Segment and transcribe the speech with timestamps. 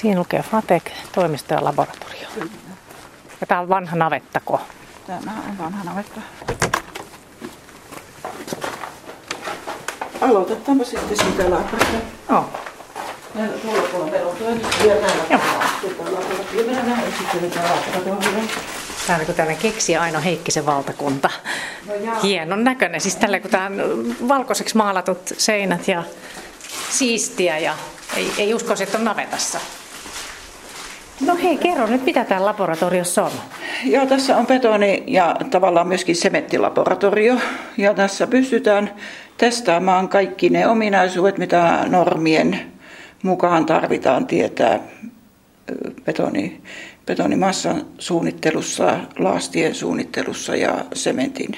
[0.00, 2.28] Siinä lukee Fatek, toimisto ja laboratorio.
[3.40, 4.60] Ja tää on vanha navettako.
[5.06, 6.20] Tämä on vanha navetta.
[10.20, 11.96] Aloitetaanpa sitten siitä labrasta.
[12.30, 12.50] Joo.
[13.34, 15.40] Näillä tuolla puolella meillä on toimisto ja näillä Joo.
[19.38, 21.30] on niin keksi Aino Heikkisen valtakunta.
[21.86, 22.20] No jaa.
[22.20, 23.00] Hienon näköinen.
[23.00, 26.02] Siis tällä kun tää on valkoiseksi maalatut seinät ja
[26.90, 27.76] siistiä ja
[28.16, 29.60] ei, ei uskoisi, että on navetassa.
[31.26, 33.32] No hei, kerro nyt, mitä täällä laboratoriossa on.
[33.84, 37.36] Joo, tässä on betoni ja tavallaan myöskin sementtilaboratorio.
[37.76, 38.94] Ja tässä pystytään
[39.38, 42.60] testaamaan kaikki ne ominaisuudet, mitä normien
[43.22, 44.80] mukaan tarvitaan tietää
[46.04, 46.60] betoni,
[47.06, 51.56] betonimassan suunnittelussa, laastien suunnittelussa ja sementin,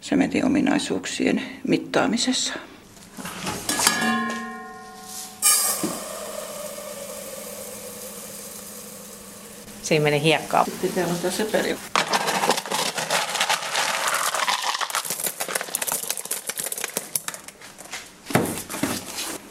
[0.00, 2.54] sementin ominaisuuksien mittaamisessa.
[9.90, 10.64] Siinä meni hiekkaa.
[10.64, 11.76] Sitten täällä on tämä sepeli.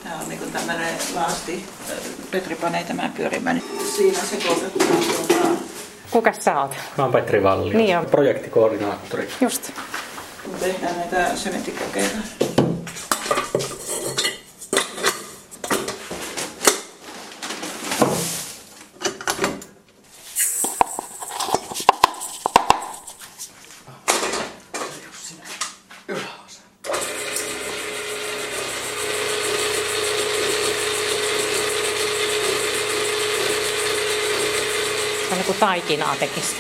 [0.04, 1.66] Tämä on niin tämmöinen laasti.
[2.32, 3.62] Petri panee tämän pyörimään.
[3.96, 4.72] Siinä sekoitetaan
[5.28, 5.48] tuota,
[6.12, 6.76] Kuka sä oot?
[6.98, 8.06] Mä oon Petri Valli, Niin on.
[8.06, 9.30] projektikoordinaattori.
[9.42, 9.72] Just.
[10.46, 12.18] kun tehdään näitä sementtikokeita.
[35.50, 36.56] Kuin taikinaa tekisi.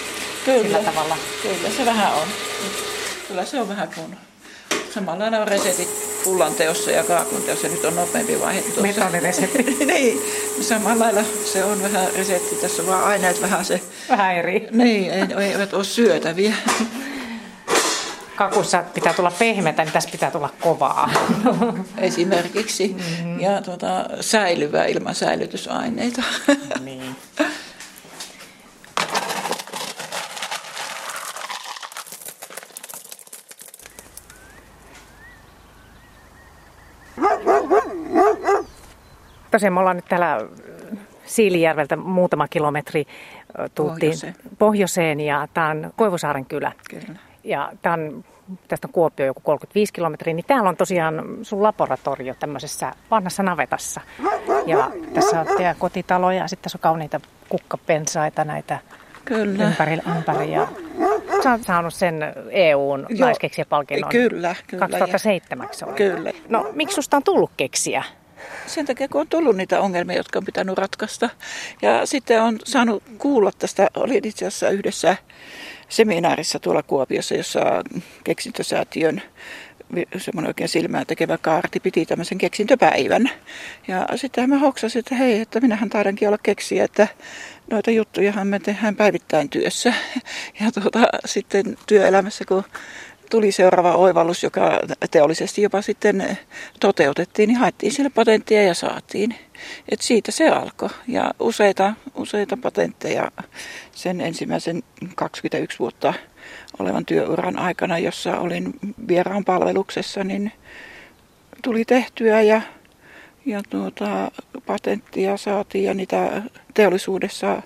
[0.45, 0.61] Kyllä.
[0.63, 1.17] Sillä tavalla.
[1.41, 2.27] Kyllä se vähän on.
[3.27, 4.17] Kyllä se on vähän kuin
[4.93, 5.89] samanlainen on resetit
[6.23, 7.67] pullan teossa ja kaakun teossa.
[7.67, 8.81] Nyt on nopeampi vaihe tuossa.
[8.81, 9.63] Metodiresepti.
[9.85, 10.21] niin,
[10.61, 12.55] samalla lailla se on vähän resetti.
[12.55, 14.67] Tässä on vaan aineet vähän se, Vähän eri.
[14.71, 16.53] niin, ei, eivät ole syötäviä.
[18.35, 21.11] Kakussa pitää tulla pehmeätä, niin tässä pitää tulla kovaa.
[21.97, 22.87] Esimerkiksi.
[22.87, 23.39] Mm-hmm.
[23.39, 26.23] Ja tuota, säilyvää ilman säilytysaineita.
[26.83, 26.98] niin.
[39.51, 40.37] Tosiaan me ollaan nyt täällä
[41.25, 43.05] Siilijärveltä muutama kilometri
[43.75, 44.35] tultiin Pohjoiseen.
[44.59, 46.71] pohjoiseen ja tämä on Koivusaaren kylä.
[46.89, 47.19] Kyllä.
[47.43, 48.25] Ja tämä on,
[48.67, 54.01] tästä on Kuopio joku 35 kilometriä, niin täällä on tosiaan sun laboratorio tämmöisessä vanhassa navetassa.
[54.65, 58.79] Ja tässä on teidän kotitalo ja sitten tässä on kauniita kukkapensaita näitä
[59.25, 59.63] Kyllä.
[59.63, 60.51] ympäri, ympäri.
[60.51, 60.67] Ja
[61.43, 62.15] sä oot saanut sen
[62.49, 64.11] EUn naiskeksijäpalkinnon.
[64.11, 64.79] Kyllä, kyllä.
[64.87, 65.93] 2007 se oli.
[65.95, 66.31] Kyllä.
[66.49, 68.03] No miksi susta on tullut keksiä?
[68.67, 71.29] Sen takia, kun on tullut niitä ongelmia, jotka on pitänyt ratkaista.
[71.81, 75.17] Ja sitten on saanut kuulla tästä, olin itse asiassa yhdessä
[75.89, 77.83] seminaarissa tuolla Kuopiossa, jossa
[78.23, 79.21] keksintösäätiön
[80.17, 83.29] semmoinen oikein silmää tekevä kaarti piti tämmöisen keksintöpäivän.
[83.87, 87.07] Ja sitten mä hoksasin, että hei, että minähän taidankin olla keksiä, että
[87.71, 89.93] noita juttujahan me tehdään päivittäin työssä.
[90.61, 92.63] Ja tuota, sitten työelämässä, kun
[93.29, 94.79] tuli seuraava oivallus, joka
[95.11, 96.37] teollisesti jopa sitten
[96.79, 99.35] toteutettiin, niin haettiin sille patenttia ja saatiin.
[99.89, 100.89] Et siitä se alkoi.
[101.07, 103.31] Ja useita, useita patentteja
[103.91, 104.83] sen ensimmäisen
[105.15, 106.13] 21 vuotta
[106.79, 108.73] olevan työuran aikana, jossa olin
[109.07, 110.51] vieraan palveluksessa, niin
[111.63, 112.61] tuli tehtyä ja,
[113.45, 114.31] ja tuota,
[114.65, 116.41] patenttia saatiin ja niitä
[116.73, 117.61] teollisuudessa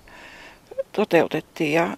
[0.92, 1.74] toteutettiin.
[1.74, 1.98] Ja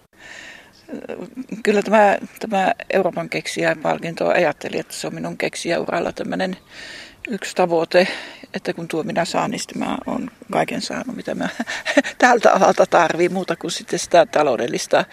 [1.62, 6.56] kyllä tämä, tämä Euroopan keksijäpalkinto ajattelin, että se on minun keksijäuralla tämmöinen
[7.28, 8.08] yksi tavoite,
[8.54, 11.48] että kun tuo minä saan, niin mä olen kaiken saanut, mitä mä
[12.18, 15.04] tältä alalta tarvii muuta kuin sitten sitä taloudellista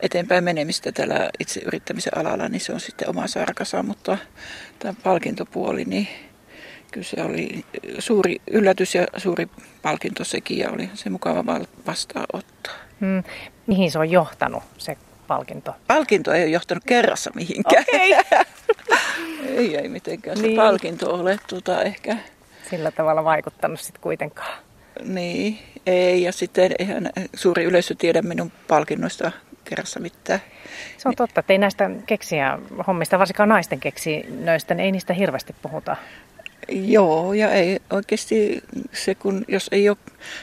[0.00, 4.18] eteenpäin menemistä tällä itse yrittämisen alalla, niin se on sitten oma sarkansa, mutta
[4.78, 6.08] tämä palkintopuoli, niin
[6.92, 7.64] kyllä se oli
[7.98, 9.48] suuri yllätys ja suuri
[9.82, 12.74] palkinto sekin ja oli se mukava vastaanottaa.
[13.00, 13.22] Hmm.
[13.66, 14.96] Mihin se on johtanut se
[15.26, 15.74] palkinto?
[15.86, 17.84] Palkinto ei ole johtanut kerrassa mihinkään.
[17.88, 18.12] Okei.
[19.56, 20.36] ei, ei mitenkään.
[20.36, 20.56] Se Niin.
[20.56, 22.16] palkinto ole tuota, ehkä,
[22.70, 24.58] Sillä tavalla vaikuttanut sitten kuitenkaan.
[25.04, 26.22] niin, ei.
[26.22, 29.32] Ja sitten eihän suuri yleisö tiedä minun palkinnoista
[29.64, 30.40] kerrassa mitään.
[30.98, 35.54] Se on totta, että ei näistä keksiä hommista, varsinkaan naisten keksinnöistä, niin ei niistä hirveästi
[35.62, 35.96] puhuta.
[36.68, 38.62] Joo, ja ei oikeasti
[38.92, 39.96] se, kun jos ei ole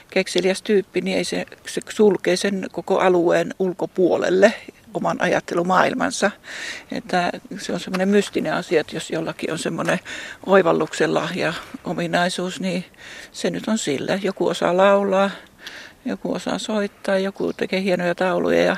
[0.09, 4.53] kekseliäs tyyppi, niin ei se, se sulkee sen koko alueen ulkopuolelle
[4.93, 6.31] oman ajattelumaailmansa.
[6.91, 9.99] Että se on semmoinen mystinen asia, että jos jollakin on semmoinen
[10.45, 12.85] oivalluksen lahja ominaisuus, niin
[13.31, 14.19] se nyt on sillä.
[14.23, 15.29] Joku osaa laulaa,
[16.05, 18.77] Joku osaa soittaa, joku tekee hienoja tauluja ja,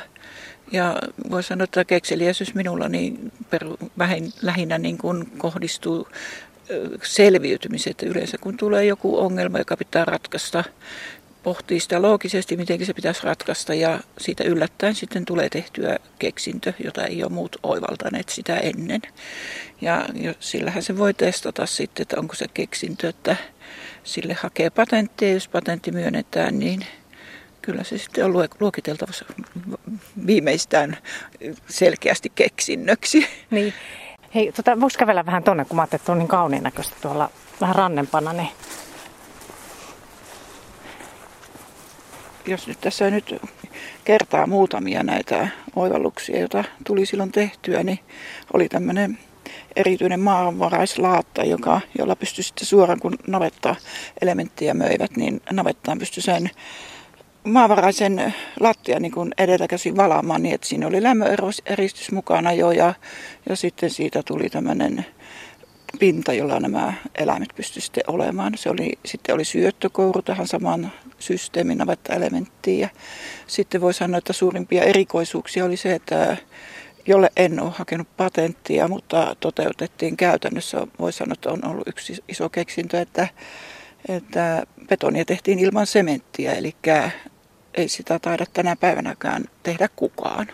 [0.72, 0.96] ja
[1.32, 6.08] voi sanoa, että kekseliäisyys minulla niin peru, vähin, lähinnä niin kuin kohdistuu
[7.04, 7.92] selviytymiseen.
[7.92, 10.64] Että yleensä kun tulee joku ongelma, joka pitää ratkaista,
[11.44, 17.06] pohtii sitä loogisesti, miten se pitäisi ratkaista ja siitä yllättäen sitten tulee tehtyä keksintö, jota
[17.06, 19.02] ei ole muut oivaltaneet sitä ennen.
[19.82, 20.06] Ja
[20.40, 23.36] sillähän se voi testata sitten, että onko se keksintö, että
[24.04, 26.86] sille hakee patenttia, jos patentti myönnetään, niin
[27.62, 29.12] kyllä se sitten on luokiteltava
[30.28, 30.98] viimeistään
[31.70, 33.28] selkeästi keksinnöksi.
[33.52, 33.74] Niin.
[34.36, 37.30] Hei, tota, voisi kävellä vähän tonne, kun mä ajattelin, että on niin kauniin näköistä tuolla
[37.62, 38.50] vähän rannempana, niin
[42.46, 43.36] jos nyt tässä nyt
[44.04, 48.00] kertaa muutamia näitä oivalluksia, joita tuli silloin tehtyä, niin
[48.54, 49.18] oli tämmöinen
[49.76, 53.76] erityinen maanvaraislaatta, joka, jolla pystyi sitten suoraan, kun navetta
[54.22, 56.50] elementtiä möivät, niin navettaan pystyi sen
[57.46, 62.94] maavaraisen lattia niin kuin edeltäkäsin valaamaan niin, että siinä oli lämmöeristys mukana jo ja,
[63.50, 65.06] ja sitten siitä tuli tämmöinen
[66.00, 68.54] pinta, jolla nämä eläimet pystyivät sitten olemaan.
[68.58, 72.80] Se oli, sitten oli syöttökouru tähän samaan systeemin navetta-elementtiin.
[72.80, 72.90] Ja
[73.48, 76.38] sitten voi sanoa, että suurimpia erikoisuuksia oli se, että
[77.08, 80.88] jolle en ole hakenut patenttia, mutta toteutettiin käytännössä.
[81.00, 83.28] Voi sanoa, että on ollut yksi iso keksintö, että,
[84.10, 86.76] että betonia tehtiin ilman sementtiä, eli
[87.78, 90.48] ei sitä taida tänä päivänäkään tehdä kukaan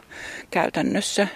[0.51, 1.27] käytännössä.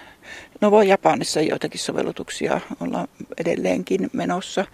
[0.61, 4.65] No voi Japanissa joitakin sovellutuksia olla edelleenkin menossa,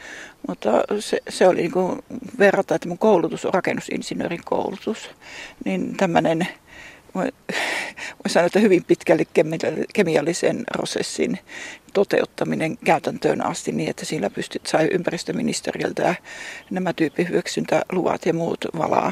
[0.47, 0.69] mutta
[0.99, 1.99] se, se oli niin kuin
[2.39, 5.09] verrata, että mun koulutus on rakennusinsinöörin koulutus,
[5.65, 6.47] niin tämmöinen
[7.15, 7.31] voi,
[8.27, 9.23] sanoa, että hyvin pitkälle
[9.93, 11.39] kemiallisen prosessin
[11.93, 16.15] toteuttaminen käytäntöön asti niin, että sillä pystyt, sai ympäristöministeriöltä
[16.69, 19.11] nämä tyyppihyväksyntäluvat ja muut valaa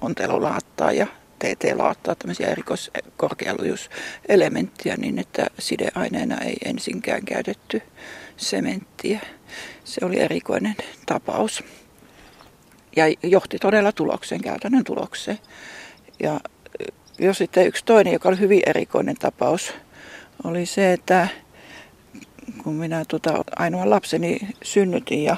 [0.00, 1.06] ontelolaattaa ja
[1.38, 7.82] TT-laattaa tämmöisiä erikoiskorkealujuuselementtiä niin, että sideaineena ei ensinkään käytetty
[8.36, 9.20] sementtiä.
[9.84, 10.74] Se oli erikoinen
[11.06, 11.64] tapaus
[12.96, 15.38] ja johti todella tulokseen, käytännön tulokseen.
[16.22, 16.40] Ja
[17.18, 19.74] jo sitten yksi toinen, joka oli hyvin erikoinen tapaus,
[20.44, 21.28] oli se, että
[22.62, 25.36] kun minä tuota ainoa lapseni synnytin ja,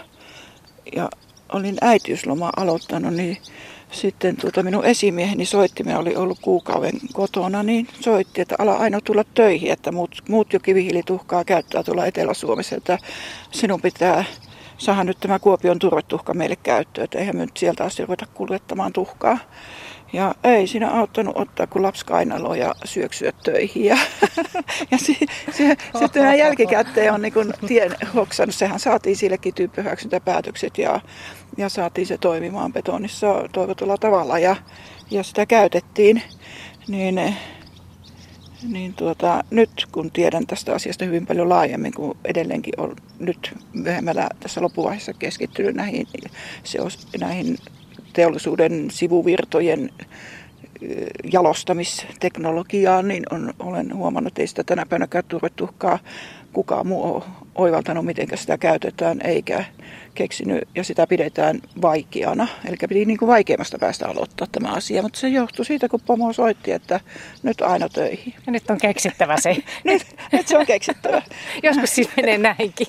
[0.96, 1.08] ja
[1.52, 3.38] olin äitiysloma aloittanut, niin
[3.90, 9.00] sitten tuota minun esimieheni soitti, minä oli ollut kuukauden kotona, niin soitti, että ala aina
[9.00, 12.98] tulla töihin, että muut, muut jo kivihiilituhkaa käyttää tuolla Etelä-Suomessa, että
[13.50, 14.24] sinun pitää
[14.78, 18.92] saada nyt tämä Kuopion turvetuhka meille käyttöön, että eihän me nyt sieltä asti ruveta kuljettamaan
[18.92, 19.38] tuhkaa.
[20.16, 23.84] Ja ei siinä auttanut ottaa kuin lapsi kainalo ja syöksyä töihin.
[23.84, 23.98] Ja,
[24.90, 25.16] ja se,
[25.52, 27.32] se, sitten jälkikäteen on niin
[27.66, 28.54] tien hoksannut.
[28.54, 31.00] Sehän saatiin sillekin tyyppihyväksyntäpäätökset ja,
[31.56, 34.38] ja saatiin se toimimaan betonissa toivotulla tavalla.
[34.38, 34.56] Ja,
[35.10, 36.22] ja sitä käytettiin.
[36.88, 37.34] Niin,
[38.68, 44.28] niin tuota, nyt kun tiedän tästä asiasta hyvin paljon laajemmin, kun edelleenkin on nyt myöhemmällä
[44.40, 46.06] tässä loppuvaiheessa keskittynyt näihin,
[46.64, 46.78] se
[47.20, 47.58] näihin
[48.16, 49.90] teollisuuden sivuvirtojen
[51.32, 55.98] jalostamisteknologiaan, niin on, olen huomannut, että ei sitä tänä päivänä turvetuhkaa
[56.52, 57.22] kukaan muu ole
[57.54, 59.64] oivaltanut, miten sitä käytetään, eikä
[60.14, 62.48] keksinyt, ja sitä pidetään vaikeana.
[62.68, 66.32] Eli piti niin kuin vaikeimmasta päästä aloittaa tämä asia, mutta se johtui siitä, kun pomo
[66.32, 67.00] soitti, että
[67.42, 68.34] nyt aina töihin.
[68.46, 69.56] Ja nyt on keksittävä se.
[69.84, 71.22] nyt, nyt se on keksittävä.
[71.62, 72.86] Joskus siis menee näinkin.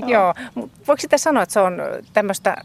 [0.00, 0.08] no.
[0.12, 1.78] Joo, voiko sitä sanoa, että se on
[2.12, 2.56] tämmöistä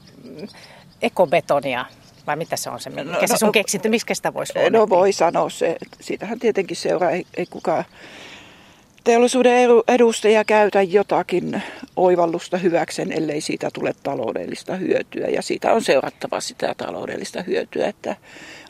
[1.04, 1.86] ekobetonia,
[2.28, 4.80] vai mitä se on se, mikä no, se sun no, keksintö, miksi sitä voisi luonnehtia?
[4.80, 7.86] No voi sanoa se, siitähän tietenkin seuraa, ei, ei kukaan
[9.04, 9.54] teollisuuden
[9.88, 11.64] edustaja käytä jotakin
[11.96, 15.28] oivallusta hyväksen, ellei siitä tule taloudellista hyötyä.
[15.28, 18.16] Ja siitä on seurattava sitä taloudellista hyötyä, että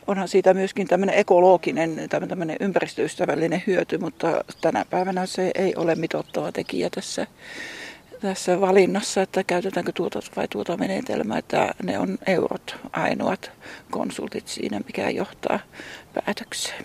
[0.06, 6.52] onhan siitä myöskin tämmöinen ekologinen, tämmöinen ympäristöystävällinen hyöty, mutta tänä päivänä se ei ole mitottava
[6.52, 7.26] tekijä tässä
[8.28, 13.52] tässä valinnassa, että käytetäänkö tuota vai tuota menetelmää, että ne on eurot ainoat
[13.90, 15.58] konsultit siinä, mikä johtaa
[16.14, 16.84] päätökseen.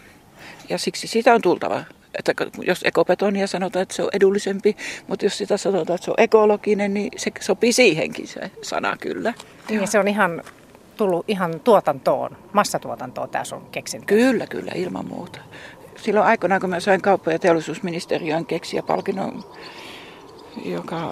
[0.70, 1.84] Ja siksi siitä on tultava
[2.16, 4.78] että jos ekobetonia sanotaan, että se on edullisempi,
[5.08, 9.34] mutta jos sitä sanotaan, että se on ekologinen, niin se sopii siihenkin se sana kyllä.
[9.70, 10.44] Niin se on ihan
[10.98, 14.06] tullut ihan tuotantoon, massatuotantoon tämä sun keksintö.
[14.06, 15.40] Kyllä, kyllä, ilman muuta.
[15.96, 19.44] Silloin aikoinaan, kun mä sain kauppa- ja teollisuusministeriön keksiä palkinnon
[20.66, 21.12] joka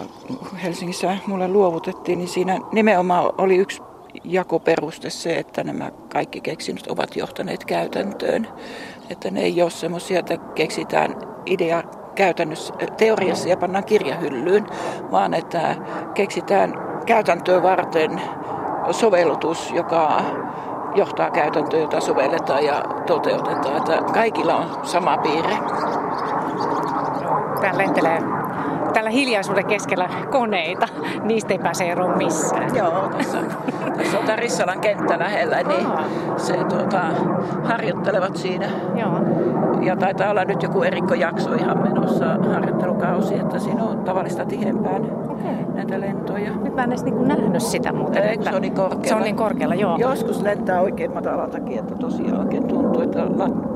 [0.64, 3.82] Helsingissä mulle luovutettiin, niin siinä nimenomaan oli yksi
[4.24, 8.48] jakoperuste se, että nämä kaikki keksinnöt ovat johtaneet käytäntöön.
[9.10, 11.84] Että ne ei ole semmoisia, että keksitään idea
[12.16, 14.68] käytännössä, teoriassa ja pannaan kirjahyllyyn,
[15.12, 15.76] vaan että
[16.14, 16.74] keksitään
[17.06, 18.22] käytäntöä varten
[18.92, 20.22] sovellutus, joka
[20.96, 23.78] johtaa käytäntöä, jota sovelletaan ja toteutetaan.
[23.78, 25.58] Että kaikilla on sama piirre.
[27.62, 28.37] Täällä lentelee
[28.98, 30.88] tällä hiljaisuuden keskellä koneita.
[31.24, 32.76] Niistä ei pääse eroon missään.
[32.76, 33.38] Joo, tässä,
[33.98, 35.88] tässä on tämä Rissalan kenttä lähellä, niin
[36.38, 37.02] se tuota,
[37.64, 38.66] harjoittelevat siinä.
[38.96, 39.20] Joo.
[39.82, 45.74] Ja taitaa olla nyt joku erikkojakso ihan menossa harjoittelukausi, että siinä on tavallista tihempään okay.
[45.74, 46.52] näitä lentoja.
[46.64, 48.24] Nyt mä en edes niin nähnyt sitä muuten.
[48.24, 49.08] Eikö se on niin korkealla?
[49.08, 49.98] Se on niin korkealla, joo.
[49.98, 53.20] Joskus lentää oikein matalaltakin, että tosiaan oikein tuntuu, että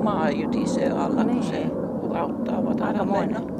[0.03, 1.37] maa jytisee alla, niin.
[1.37, 1.65] kun se
[2.01, 3.50] urauttaa matalan lennon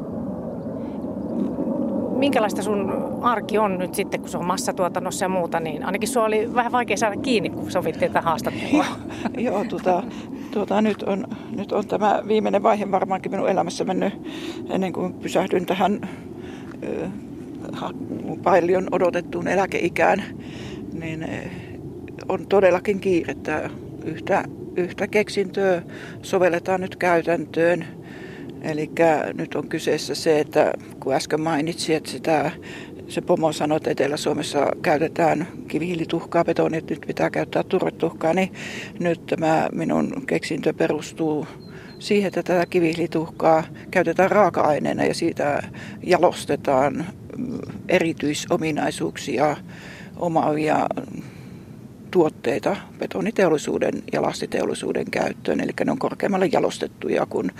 [2.22, 6.24] minkälaista sun arki on nyt sitten, kun se on massatuotannossa ja muuta, niin ainakin sua
[6.24, 8.86] oli vähän vaikea saada kiinni, kun sovittiin tätä haastattelua.
[9.38, 10.04] Joo, tuota,
[10.51, 14.13] tuota, nyt, on, nyt on tämä viimeinen vaihe varmaankin minun elämässä mennyt
[14.70, 16.01] ennen kuin pysähdyn tähän
[16.84, 17.92] äh,
[18.44, 20.24] paljon odotettuun eläkeikään,
[20.94, 21.28] niin
[22.30, 23.70] on todellakin kiirettä.
[24.06, 24.44] Yhtä,
[24.75, 25.82] yhtä keksintöä
[26.22, 27.86] sovelletaan nyt käytäntöön–
[28.62, 28.91] Eli
[29.34, 32.51] nyt on kyseessä se, että kun äsken mainitsin, että sitä,
[33.08, 38.53] se pomo sanoi, että Etelä-Suomessa käytetään kivihiilituhkaa, betoni, että nyt pitää käyttää turvetuhkaa, niin
[39.00, 41.48] nyt tämä minun keksintö perustuu
[42.00, 45.63] siihen, että tätä kivihiilituhkaa käytetään raaka-aineena ja siitä
[46.03, 47.06] jalostetaan
[47.89, 49.58] erityisominaisuuksia
[50.15, 50.88] omaavia
[52.12, 55.60] tuotteita betoniteollisuuden ja lastiteollisuuden käyttöön.
[55.60, 57.51] Eli ne on korkeammalle jalostettuja kuin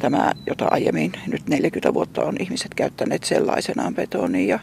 [0.00, 4.48] tämä, jota aiemmin nyt 40 vuotta on ihmiset käyttäneet sellaisenaan betoniin.
[4.48, 4.58] Ja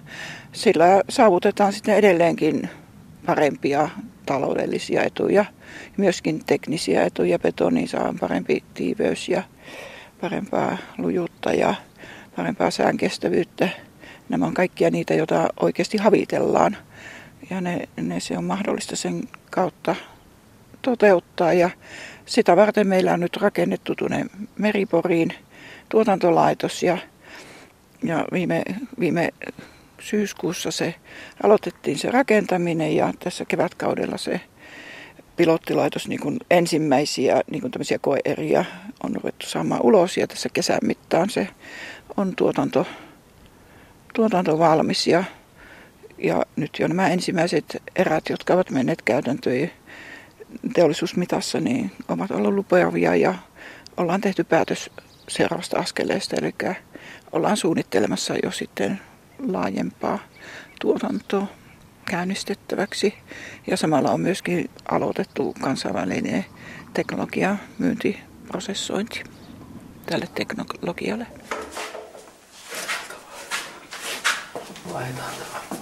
[0.51, 2.69] sillä saavutetaan sitten edelleenkin
[3.25, 3.89] parempia
[4.25, 5.45] taloudellisia etuja,
[5.97, 7.39] myöskin teknisiä etuja.
[7.39, 9.43] Betoniin saa parempi tiiveys ja
[10.21, 11.75] parempaa lujuutta ja
[12.35, 13.69] parempaa säänkestävyyttä.
[14.29, 16.77] Nämä on kaikkia niitä, joita oikeasti havitellaan.
[17.49, 19.95] Ja ne, ne se on mahdollista sen kautta
[20.81, 21.53] toteuttaa.
[21.53, 21.69] Ja
[22.27, 24.25] sitä varten meillä on nyt rakennettu tuonne
[24.57, 25.33] Meriporiin
[25.89, 26.97] tuotantolaitos ja,
[28.03, 28.63] ja viime,
[28.99, 29.33] viime
[29.99, 30.95] syyskuussa se
[31.43, 34.41] aloitettiin se rakentaminen ja tässä kevätkaudella se
[35.35, 38.65] pilottilaitos niin kuin ensimmäisiä niin kuin tämmöisiä koeeriä
[39.03, 41.47] on ruvettu saamaan ulos ja tässä kesän mittaan se
[42.17, 42.87] on tuotanto,
[44.13, 45.23] tuotanto valmis ja,
[46.17, 49.71] ja nyt jo nämä ensimmäiset erät, jotka ovat menneet käytäntöön
[50.73, 53.35] teollisuusmitassa niin ovat olleet lupaavia ja
[53.97, 54.89] ollaan tehty päätös
[55.27, 56.53] seuraavasta askeleesta, eli
[57.31, 59.01] ollaan suunnittelemassa jo sitten
[59.47, 60.19] laajempaa
[60.81, 61.47] tuotantoa
[62.05, 63.13] käynnistettäväksi.
[63.67, 66.45] Ja samalla on myöskin aloitettu kansainvälinen
[66.93, 69.23] teknologia myyntiprosessointi
[70.05, 71.27] tälle teknologialle.
[74.93, 75.79] Laitetaan tämä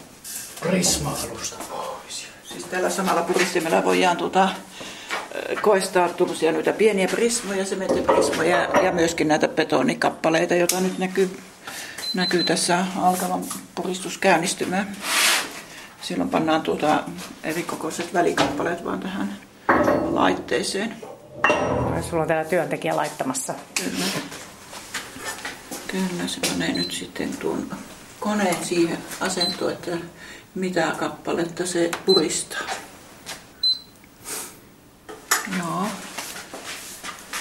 [0.61, 1.57] prisma-alusta
[2.55, 4.49] Siis tällä samalla puristimella voidaan tuota,
[5.61, 11.37] koistaa tuollaisia noita pieniä prismoja, sementtiprismoja ja myöskin näitä betonikappaleita, joita nyt näkyy,
[12.13, 13.43] näkyy tässä alkavan
[13.75, 14.95] puristuskäynnistymään.
[16.01, 17.03] Silloin pannaan tuota
[17.43, 19.37] eri kokoiset välikappaleet vaan tähän
[20.11, 20.95] laitteeseen.
[22.09, 23.53] Sulla on täällä työntekijä laittamassa.
[23.83, 24.05] Kyllä.
[25.87, 27.69] Kyllä, se panee nyt sitten tuon
[28.25, 29.91] koneen siihen asentoon, että
[30.55, 32.67] mitä kappaletta se puristaa.
[35.57, 35.87] Joo.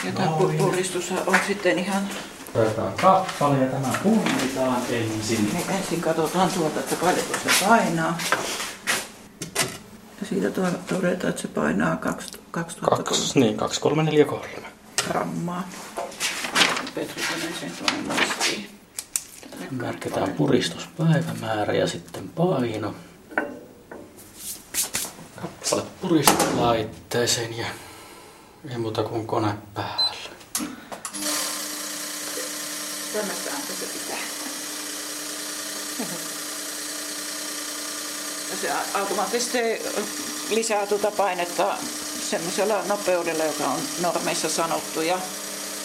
[0.04, 2.08] Ja tämä no, puristus on sitten ihan...
[2.54, 5.50] Otetaan kappale ja tämä punnitaan ensin.
[5.52, 8.18] Niin ensin katsotaan tuolta, että paljonko se painaa.
[10.20, 10.50] Ja siitä
[10.86, 13.04] todetaan, että se painaa 2003.
[13.04, 14.68] Kaksi, niin, 2343
[15.06, 15.68] grammaa.
[16.94, 17.22] Petri
[17.60, 18.83] sen tuonne muistiin.
[19.70, 22.94] Merkitään puristuspäivämäärä ja sitten paino.
[25.42, 27.66] Kappale puristuslaitteeseen ja
[28.70, 30.14] ei muuta kuin kone päällä.
[33.12, 34.18] Tämmöistä se pitää.
[38.60, 39.58] Se automaattisesti
[40.50, 41.76] lisää tuota painetta
[42.30, 45.00] semmoisella nopeudella, joka on normeissa sanottu.
[45.00, 45.18] Ja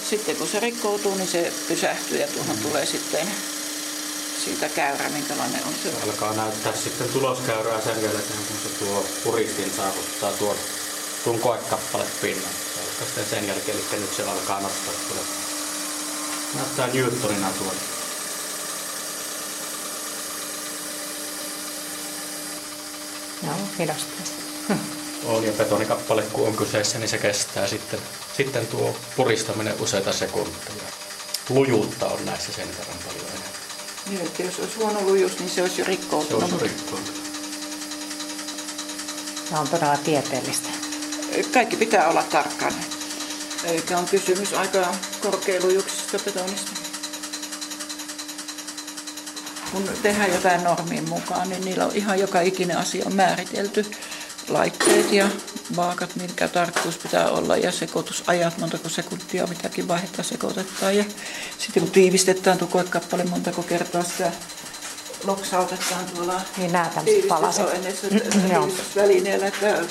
[0.09, 3.27] sitten kun se rikkoutuu, niin se pysähtyy ja tuohon tulee sitten
[4.45, 5.93] siitä käyrä, minkälainen on se.
[6.03, 10.55] Alkaa näyttää sitten tuloskäyrää sen jälkeen, kun se tuo puristin saavuttaa tuon,
[11.23, 12.51] tuon koekappale pinnan.
[12.75, 15.23] Se alkaa sitten sen jälkeen, eli nyt se alkaa nostaa tuolla.
[16.55, 17.81] Näyttää Newtonina tuolla.
[23.43, 24.25] Joo, hidastaa.
[25.25, 27.99] On ja betonikappale kun on kyseessä, niin se kestää sitten,
[28.37, 30.83] sitten tuo puristaminen useita sekunteja.
[31.49, 32.98] Lujuutta on näissä sen verran.
[34.09, 36.49] Niin, että jos olisi huono lujuus, niin se olisi jo rikkoutunut.
[36.49, 37.21] Se olisi rikkoutunut.
[39.49, 40.69] Tämä on todella tieteellistä.
[41.53, 42.73] kaikki pitää olla tarkkaan.
[43.63, 46.71] Eli on kysymys aika korkeilujuksista betonista.
[49.71, 53.85] Kun tehdään jotain normiin mukaan, niin niillä on ihan joka ikinen asia on määritelty.
[54.49, 55.29] Laitteet ja
[55.75, 60.97] vaakat, mitkä tarkkuus pitää olla ja sekoitusajat, montako sekuntia mitäkin vaihetta sekoitetaan.
[60.97, 61.05] Ja
[61.57, 64.31] sitten kun tiivistetään tuo koekappale, montako kertaa sitä
[65.23, 66.91] loksautetaan tuolla niin nämä
[67.27, 67.65] palaset.
[68.95, 69.81] välineellä, että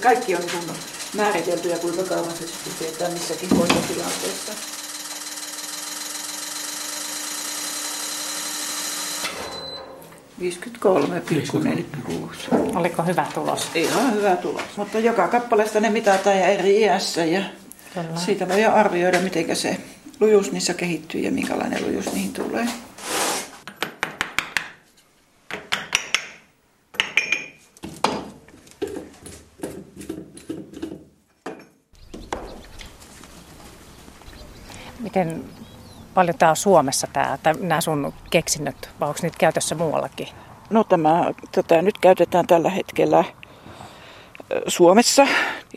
[0.00, 0.76] kaikki on niin
[1.14, 4.52] määritelty ja kuinka kauan se sitten pidetään missäkin hoitotilanteessa.
[12.74, 13.70] Oliko hyvä tulos?
[13.74, 17.42] Ihan hyvä tulos, mutta joka kappaleesta ne mitataan ja eri iässä ja
[17.94, 18.16] Kyllä.
[18.16, 19.76] siitä voi arvioida, miten se
[20.20, 22.66] lujuus niissä kehittyy ja minkälainen lujuus niihin tulee.
[35.00, 35.44] Miten
[36.14, 40.28] paljon tämä on Suomessa, tämä, nämä sun keksinnöt, vai onko niitä käytössä muuallakin?
[40.70, 43.24] No tämä, tätä nyt käytetään tällä hetkellä
[44.66, 45.26] Suomessa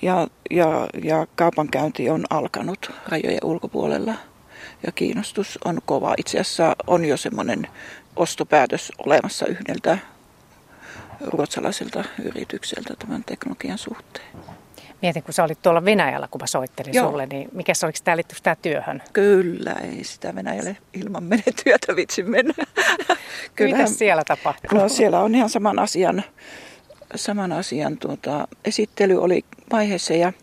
[0.01, 4.13] ja, ja, ja kaupankäynti on alkanut rajojen ulkopuolella
[4.85, 6.13] ja kiinnostus on kova.
[6.17, 7.67] Itse asiassa on jo semmoinen
[8.15, 9.97] ostopäätös olemassa yhdeltä
[11.21, 14.27] ruotsalaiselta yritykseltä tämän teknologian suhteen.
[15.05, 17.09] Mietin, kun sä olit tuolla Venäjällä, kun mä soittelin Joo.
[17.09, 19.03] sulle, niin mikä se oliko tämä liittyy tämä työhön?
[19.13, 22.53] Kyllä, ei sitä Venäjälle ilman menetyötä vitsi mennä.
[23.59, 24.79] Mitä siellä tapahtuu?
[24.79, 26.23] No siellä on ihan saman asian
[27.17, 30.33] saman asian tuota, esittely oli vaiheessa ja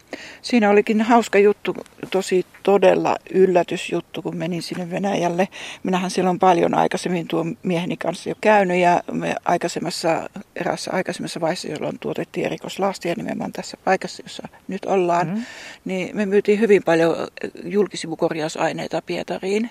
[0.43, 1.76] siinä olikin hauska juttu,
[2.11, 5.49] tosi todella yllätysjuttu, kun menin sinne Venäjälle.
[5.83, 11.69] Minähän silloin paljon aikaisemmin tuon mieheni kanssa jo käynyt ja me aikaisemmassa, erässä aikaisemmassa vaiheessa,
[11.69, 15.45] jolloin tuotettiin erikoislastia nimenomaan tässä paikassa, jossa nyt ollaan, mm-hmm.
[15.85, 17.17] niin me myytiin hyvin paljon
[17.64, 19.71] julkisivukorjausaineita Pietariin.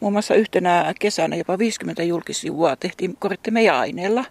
[0.00, 3.16] Muun muassa yhtenä kesänä jopa 50 julkisivua tehtiin
[3.50, 4.24] meidän aineella.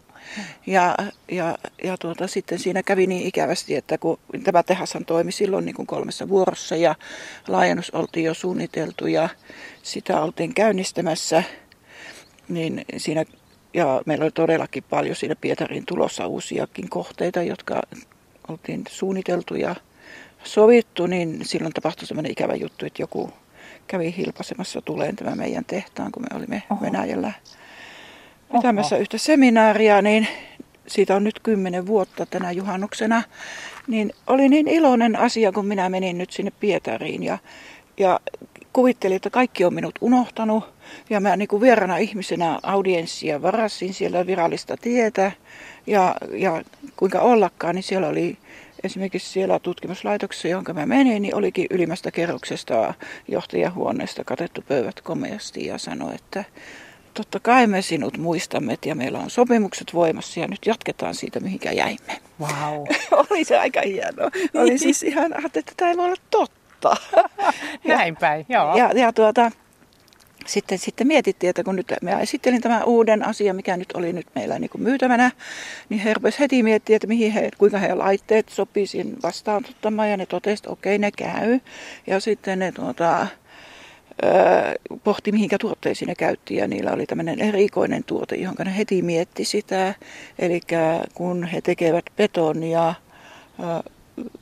[0.67, 0.96] Ja,
[1.32, 5.76] ja, ja tuota, sitten siinä kävi niin ikävästi, että kun tämä tehashan toimi silloin niin
[5.76, 6.96] kuin kolmessa vuorossa ja
[7.48, 9.30] laajennus oltiin jo suunniteltu ja
[9.84, 11.44] sitä oltiin käynnistämässä,
[12.50, 13.26] niin siinä,
[13.74, 17.82] ja meillä oli todellakin paljon siinä Pietarin tulossa uusiakin kohteita, jotka
[18.48, 19.76] oltiin suunniteltu ja
[20.44, 23.34] sovittu, niin silloin tapahtui sellainen ikävä juttu, että joku
[23.88, 26.82] kävi hilpasemassa tuleen tämä meidän tehtaan, kun me olimme Oho.
[26.82, 27.34] Venäjällä
[28.52, 30.28] pitämässä yhtä seminaaria, niin
[30.88, 33.24] siitä on nyt kymmenen vuotta tänä juhannuksena,
[33.88, 37.38] niin oli niin iloinen asia, kun minä menin nyt sinne Pietariin ja,
[37.98, 38.20] ja
[38.74, 40.64] kuvittelin, että kaikki on minut unohtanut.
[41.10, 45.32] Ja mä niin kuin vierana ihmisenä audienssia varasin siellä virallista tietä.
[45.88, 46.62] Ja, ja
[46.96, 48.38] kuinka ollakaan, niin siellä oli
[48.84, 52.94] esimerkiksi siellä tutkimuslaitoksessa, jonka mä menin, niin olikin ylimmästä kerroksesta
[53.28, 56.44] johtajahuoneesta katettu pöydät komeasti ja sanoi, että
[57.13, 61.71] totta kai me sinut muistamme ja meillä on sopimukset voimassa ja nyt jatketaan siitä, mihinkä
[61.71, 62.21] jäimme.
[62.39, 62.86] Wow.
[63.30, 64.30] Oli se aika hienoa.
[64.54, 66.95] Oli siis ihan, että tämä ei voi olla totta.
[67.88, 68.78] Näin päin, joo.
[68.78, 69.52] Ja, ja tuota,
[70.45, 74.28] sitten, sitten mietittiin, että kun nyt mä esittelin tämän uuden asian, mikä nyt oli nyt
[74.36, 75.32] meillä niin kuin myytävänä,
[75.89, 78.86] niin he heti miettiä, että mihin he, kuinka heidän laitteet sopii
[79.24, 81.60] vastaanottamaan ja ne totesivat, että okei, ne käy.
[82.08, 83.28] Ja sitten ne tuota,
[85.04, 89.46] pohti, mihinkä tuotteisiin ne käytti ja niillä oli tämmöinen erikoinen tuote, johon ne heti mietti
[89.46, 89.94] sitä.
[90.40, 90.62] Eli
[91.14, 92.94] kun he tekevät betonia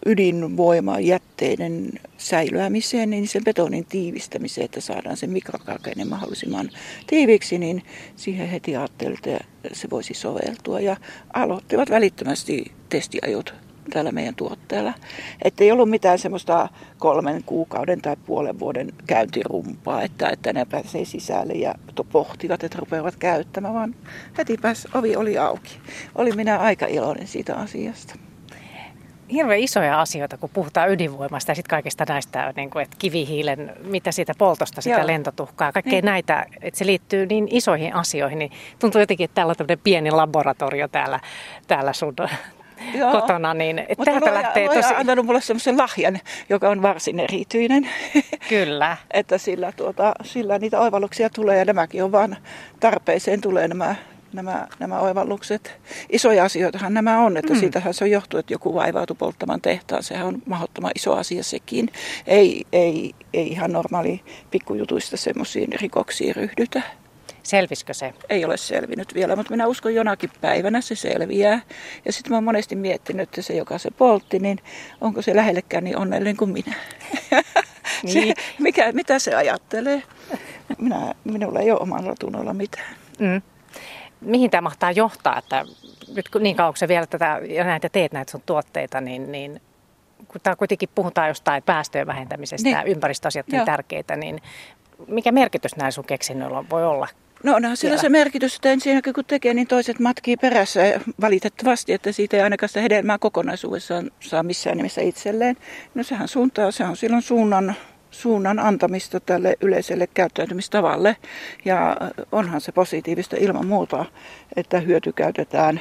[0.05, 6.69] ydinvoima jätteiden säilyämiseen, niin sen betonin tiivistämiseen, että saadaan se mikrorakenne mahdollisimman
[7.07, 7.83] tiiviksi, niin
[8.15, 10.79] siihen heti ajattelivat, että se voisi soveltua.
[10.79, 10.97] Ja
[11.33, 13.53] aloittivat välittömästi testiajot
[13.89, 14.93] täällä meidän tuotteella.
[15.41, 21.05] Että ei ollut mitään semmoista kolmen kuukauden tai puolen vuoden käyntirumpaa, että, että ne pääsee
[21.05, 21.75] sisälle ja
[22.11, 23.95] pohtivat, että rupeavat käyttämään, vaan
[24.37, 25.79] heti pääs ovi oli auki.
[26.15, 28.15] Oli minä aika iloinen siitä asiasta
[29.31, 34.11] hirveän isoja asioita, kun puhutaan ydinvoimasta ja sitten kaikista näistä, niin kuin, että kivihiilen, mitä
[34.11, 35.07] siitä poltosta, sitä Joo.
[35.07, 36.05] lentotuhkaa, kaikkea niin.
[36.05, 40.87] näitä, että se liittyy niin isoihin asioihin, niin tuntuu jotenkin, että täällä on pieni laboratorio
[40.87, 41.19] täällä,
[41.67, 42.15] täällä sun
[42.93, 43.11] Joo.
[43.11, 44.93] kotona, niin Mutta täältä lähtee tosi...
[44.93, 47.89] on antanut mulle semmoisen lahjan, joka on varsin erityinen.
[48.49, 48.97] Kyllä.
[49.11, 52.37] että sillä, tuota, sillä niitä oivalluksia tulee ja nämäkin on vaan
[52.79, 53.95] tarpeeseen tulee nämä
[54.33, 55.79] nämä, nämä oivallukset.
[56.09, 57.59] Isoja asioitahan nämä on, että mm.
[57.59, 60.03] siitähän se on johtu, että joku vaivautui polttamaan tehtaan.
[60.03, 61.89] Sehän on mahdottoman iso asia sekin.
[62.27, 66.81] Ei, ei, ei ihan normaali pikkujutuista semmoisiin rikoksiin ryhdytä.
[67.49, 68.13] Selvisikö se?
[68.29, 71.61] Ei ole selvinnyt vielä, mutta minä uskon jonakin päivänä se selviää.
[72.05, 74.59] Ja sitten mä oon monesti miettinyt, että se joka se poltti, niin
[75.01, 76.75] onko se lähellekään niin onnellinen kuin minä.
[78.03, 78.27] Niin.
[78.27, 80.03] se, mikä, mitä se ajattelee?
[80.77, 82.95] Minä, minulla ei ole omalla tunnolla mitään.
[83.19, 83.41] Mm.
[84.21, 85.65] Mihin tämä mahtaa johtaa, että
[86.15, 89.61] nyt niin kauan se vielä tätä, ja näitä teet näitä sun tuotteita, niin, niin
[90.27, 92.77] kun tämä kuitenkin puhutaan jostain päästöjen vähentämisestä niin.
[92.77, 94.41] ja ympäristöasiat niin tärkeitä, niin
[95.07, 97.07] mikä merkitys näin sun keksinnöillä voi olla?
[97.43, 100.81] No onhan sillä se merkitys, että ensin kun tekee, niin toiset matkii perässä
[101.21, 105.57] valitettavasti, että siitä ei ainakaan sitä hedelmää kokonaisuudessaan saa missään nimessä itselleen.
[105.95, 107.75] No sehän suuntaa, se on silloin suunnan,
[108.11, 111.17] suunnan antamista tälle yleiselle käyttäytymistavalle.
[111.65, 111.97] Ja
[112.31, 114.05] onhan se positiivista ilman muuta,
[114.55, 115.79] että hyöty käytetään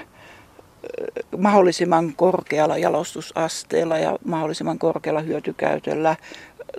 [1.39, 6.17] mahdollisimman korkealla jalostusasteella ja mahdollisimman korkealla hyötykäytöllä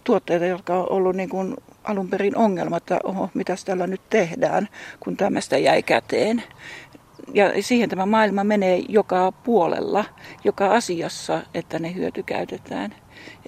[0.03, 4.69] tuotteita, jotka on ollut niin kuin alun perin ongelma, että oho, mitä tällä nyt tehdään,
[4.99, 6.43] kun tämmöistä jäi käteen.
[7.33, 10.05] Ja siihen tämä maailma menee joka puolella,
[10.43, 12.95] joka asiassa, että ne hyötykäytetään.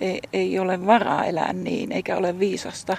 [0.02, 2.98] Ei, ei ole varaa elää niin, eikä ole viisasta,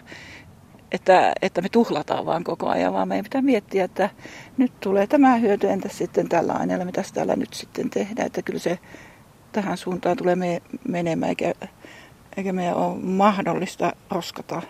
[0.93, 4.11] että, että me tuhlataan vaan koko ajan, vaan meidän pitää miettiä, että
[4.57, 8.27] nyt tulee tämä hyöty, entä sitten tällä aineella, mitä täällä nyt sitten tehdään.
[8.27, 8.79] Että kyllä se
[9.53, 11.53] tähän suuntaan tulee me, menemään, eikä,
[12.37, 14.62] eikä meidän ole mahdollista roskata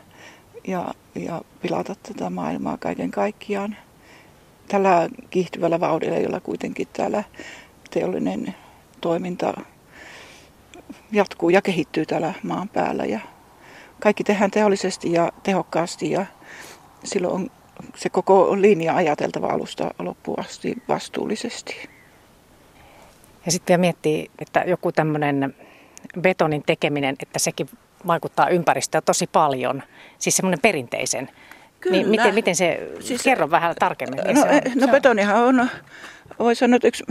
[0.67, 3.77] ja, ja pilata tätä maailmaa kaiken kaikkiaan.
[4.69, 7.25] Tällä kiihtyvällä vauhdilla, jolla kuitenkin täällä
[7.91, 8.55] teollinen
[9.01, 9.55] toiminta
[11.13, 13.05] jatkuu ja kehittyy täällä maan päällä.
[13.05, 13.21] Ja
[14.01, 16.27] kaikki tehdään teollisesti ja tehokkaasti ja
[17.05, 17.51] silloin on
[17.97, 21.89] se koko linja ajateltava alusta loppuun asti vastuullisesti.
[23.47, 25.55] Ja sitten miettii, että joku tämmöinen
[26.21, 27.69] betonin tekeminen, että sekin
[28.07, 29.83] vaikuttaa ympäristöön tosi paljon,
[30.19, 31.29] siis semmoinen perinteisen.
[31.81, 31.97] Kyllä.
[31.97, 34.19] Niin miten, miten se, siis, kerro vähän tarkemmin.
[34.19, 35.69] No, se on, no betonihan on,
[36.39, 37.05] voi sanoa, että yksi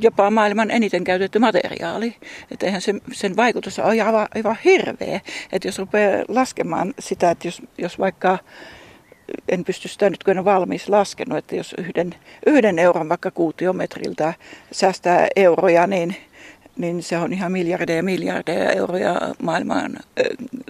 [0.00, 2.16] jopa maailman eniten käytetty materiaali.
[2.50, 5.20] Että eihän sen, sen vaikutus ole aivan, aivan hirveä.
[5.52, 8.38] Että jos rupeaa laskemaan sitä, että jos, jos vaikka
[9.48, 12.14] en pysty sitä nyt kun en valmis laskenut, että jos yhden,
[12.46, 14.34] yhden euron vaikka kuutiometriltä
[14.72, 16.16] säästää euroja, niin
[16.76, 19.96] niin se on ihan miljardeja miljardeja euroja maailman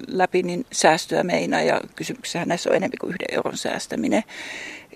[0.08, 4.22] läpi niin säästöä meinaa ja kysymyksessähän näissä on enemmän kuin yhden euron säästäminen.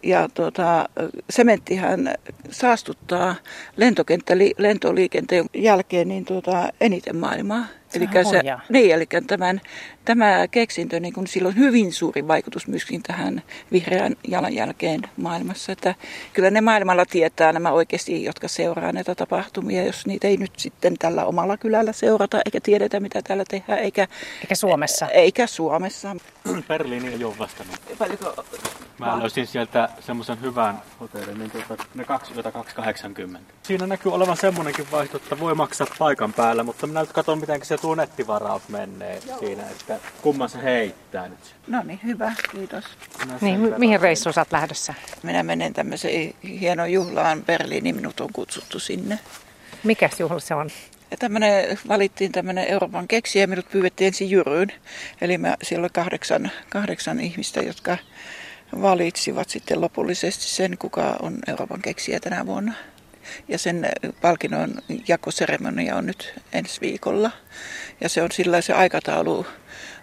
[0.03, 0.89] Ja tuota,
[1.31, 2.15] sementtihän
[2.51, 3.35] saastuttaa
[3.77, 7.65] lentokenttä, lentoliikenteen jälkeen niin tuota, eniten maailmaa.
[7.95, 9.61] Eli se, niin, eli tämän,
[10.05, 15.73] tämä keksintö, niin kun sillä on hyvin suuri vaikutus myöskin tähän vihreän jalanjälkeen maailmassa.
[15.73, 15.95] Että
[16.33, 20.99] kyllä ne maailmalla tietää nämä oikeasti, jotka seuraa näitä tapahtumia, jos niitä ei nyt sitten
[20.99, 23.79] tällä omalla kylällä seurata, eikä tiedetä mitä täällä tehdään.
[23.79, 24.09] Eikä,
[24.41, 25.09] eikä Suomessa.
[25.09, 26.17] Eikä Suomessa.
[26.69, 27.77] Berliini ei ole vastannut.
[27.99, 28.45] Paljonko?
[28.99, 33.53] Mä löysin sieltä semmoisen hyvän hotellin, niin tuota, ne 280.
[33.63, 37.65] Siinä näkyy olevan semmoinenkin vaihtoehto, että voi maksaa paikan päällä, mutta minä nyt katson, miten
[37.65, 39.39] se tuo nettivaraus menee Joo.
[39.39, 41.55] siinä, että kumman se heittää nyt.
[41.67, 42.85] No niin, hyvä, kiitos.
[43.41, 44.95] Niin, mi- mihin reissuun oot lähdössä?
[45.23, 49.19] Minä menen tämmöiseen hienoon juhlaan Berliiniin, minut on kutsuttu sinne.
[49.85, 50.71] Mikä juhla se on?
[51.11, 54.73] Ja tämmönen, valittiin tämmöinen Euroopan keksijä ja minut pyydettiin ensin jyryyn.
[55.21, 57.97] Eli mä, siellä oli kahdeksan, kahdeksan ihmistä, jotka
[58.81, 62.73] valitsivat sitten lopullisesti sen, kuka on Euroopan keksijä tänä vuonna.
[63.49, 63.89] Ja sen
[64.21, 64.75] palkinnon
[65.09, 67.31] jakoseremonia on nyt ensi viikolla.
[68.01, 69.47] Ja se on sillä se aikataulu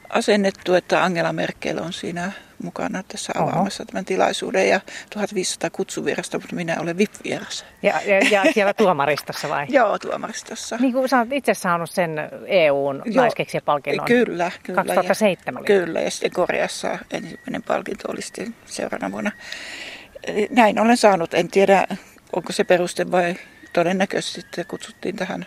[0.10, 2.32] asennettu, että Angela Merkel on siinä
[2.64, 3.88] mukana tässä avaamassa Oho.
[3.88, 7.66] tämän tilaisuuden ja 1500 kutsuvierasta, mutta minä olen VIP-vieras.
[7.84, 9.66] Ja, ja, ja siellä tuomaristossa vai?
[9.80, 10.78] Joo, tuomaristossa.
[10.78, 12.12] Niin kuin sä olet itse saanut sen
[12.48, 14.08] EUn naiskeksijäpalkinnon.
[14.08, 14.84] Kyllä, kyllä.
[14.84, 15.68] 2007 oli.
[15.68, 19.32] Kyllä, ja sitten Koreassa ensimmäinen palkinto oli sitten seuraavana vuonna.
[20.50, 21.88] Näin olen saanut, en tiedä
[22.34, 23.36] onko se peruste vai
[23.74, 25.46] todennäköisesti sitten kutsuttiin tähän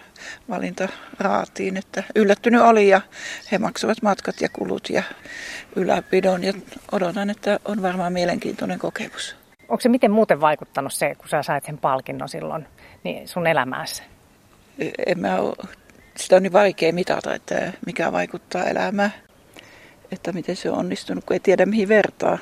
[0.48, 3.00] valintaraatiin, että yllättynyt oli ja
[3.52, 5.02] he maksavat matkat ja kulut ja
[5.76, 6.52] yläpidon ja
[6.92, 9.36] odotan, että on varmaan mielenkiintoinen kokemus.
[9.68, 12.66] Onko se miten muuten vaikuttanut se, kun sä sait sen palkinnon silloin
[13.04, 14.02] niin sun elämäässä?
[15.06, 15.54] En mä ole,
[16.16, 19.14] sitä on niin vaikea mitata, että mikä vaikuttaa elämään,
[20.12, 22.38] että miten se on onnistunut, kun ei tiedä mihin vertaa.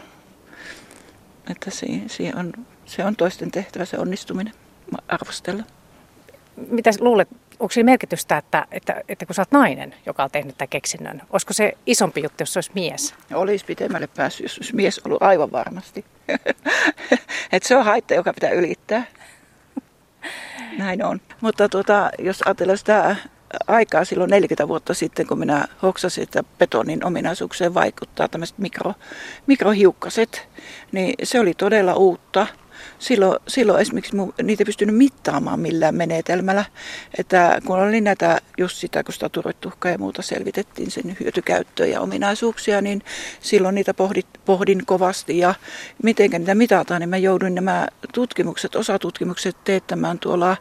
[1.50, 1.86] Että se,
[2.34, 2.52] on,
[2.86, 4.54] se on toisten tehtävä se onnistuminen
[5.08, 5.62] arvostella.
[6.70, 7.28] Mitä luulet,
[7.60, 11.22] onko sillä merkitystä, että, että, että kun sä oot nainen, joka on tehnyt tämän keksinnön,
[11.30, 13.14] olisiko se isompi juttu, jos se olisi mies?
[13.34, 16.04] Olisi pitemmälle päässyt, jos olisi mies ollut aivan varmasti.
[17.52, 19.06] että se on haitta, joka pitää ylittää.
[20.78, 21.20] Näin on.
[21.40, 23.16] Mutta tuota, jos ajatellaan sitä
[23.66, 28.94] aikaa silloin 40 vuotta sitten, kun minä hoksasin, että betonin ominaisuukseen vaikuttaa tämmöiset mikro,
[29.46, 30.48] mikrohiukkaset,
[30.92, 32.46] niin se oli todella uutta
[32.98, 36.64] silloin, silloin esimerkiksi niitä ei pystynyt mittaamaan millään menetelmällä.
[37.18, 42.00] Että kun oli näitä, just sitä, kun sitä turvetuhkaa ja muuta selvitettiin sen hyötykäyttöä ja
[42.00, 43.02] ominaisuuksia, niin
[43.40, 45.38] silloin niitä pohdit, pohdin kovasti.
[45.38, 45.54] Ja
[46.02, 50.56] miten niitä mitataan, niin mä jouduin nämä tutkimukset, osatutkimukset teettämään tuolla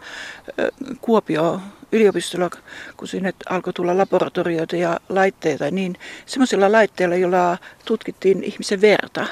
[1.02, 1.62] Kuopio
[1.95, 2.49] yliopistolla,
[2.97, 9.27] kun sinne alkoi tulla laboratorioita ja laitteita, niin semmoisilla laitteilla, joilla tutkittiin ihmisen verta,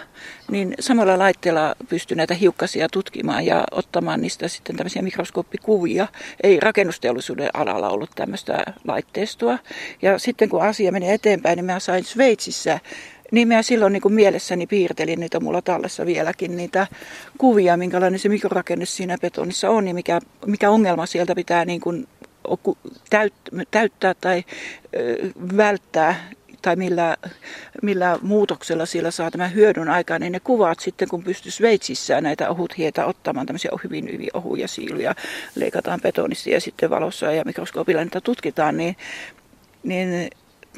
[0.52, 6.08] niin samalla laitteella pystyi näitä hiukkasia tutkimaan ja ottamaan niistä sitten tämmöisiä mikroskooppikuvia.
[6.44, 9.60] Ei rakennusteollisuuden alalla ollut tämmöistä laitteistoa.
[10.02, 12.80] Ja sitten kun asia meni eteenpäin, niin mä sain Sveitsissä
[13.34, 16.88] niin mä silloin niin kuin mielessäni piirtelin niitä mulla tallessa vieläkin, niitä
[17.38, 22.08] kuvia, minkälainen se mikrorakenne siinä betonissa on ja mikä, mikä ongelma sieltä pitää niin kuin
[23.72, 24.44] täyttää tai
[25.58, 26.30] välttää
[26.64, 27.18] tai millä,
[27.82, 32.50] millä muutoksella siellä saa tämän hyödyn aikaan, niin ne kuvat sitten, kun pystyy Sveitsissä näitä
[32.50, 35.16] ohuthieta ottamaan, tämmöisiä hyvin, hyvin ohuja siiluja,
[35.56, 38.96] leikataan betonissa ja sitten valossa ja mikroskoopilla niitä tutkitaan, niin,
[39.84, 40.30] niin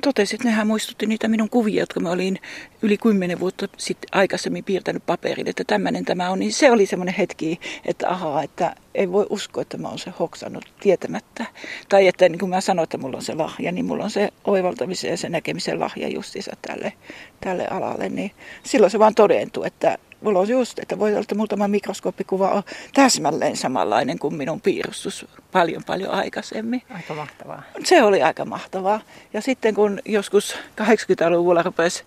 [0.01, 2.39] totesi, että nehän muistutti niitä minun kuvia, jotka mä olin
[2.81, 6.39] yli kymmenen vuotta sitten aikaisemmin piirtänyt paperille, että tämmöinen tämä on.
[6.39, 10.11] Niin se oli semmoinen hetki, että ahaa, että ei voi uskoa, että mä oon se
[10.19, 11.45] hoksannut tietämättä.
[11.89, 14.29] Tai että niin kuin mä sanoin, että mulla on se lahja, niin mulla on se
[14.43, 16.93] oivaltamisen ja se näkemisen lahja justiinsa tälle,
[17.41, 18.09] tälle alalle.
[18.09, 18.31] Niin
[18.63, 22.63] silloin se vaan todentui, että mulla on just, että voi olla, että muutama mikroskooppikuva on
[22.93, 26.81] täsmälleen samanlainen kuin minun piirustus paljon paljon aikaisemmin.
[26.89, 27.63] Aika mahtavaa.
[27.83, 29.01] Se oli aika mahtavaa.
[29.33, 32.03] Ja sitten kun joskus 80-luvulla rupesi,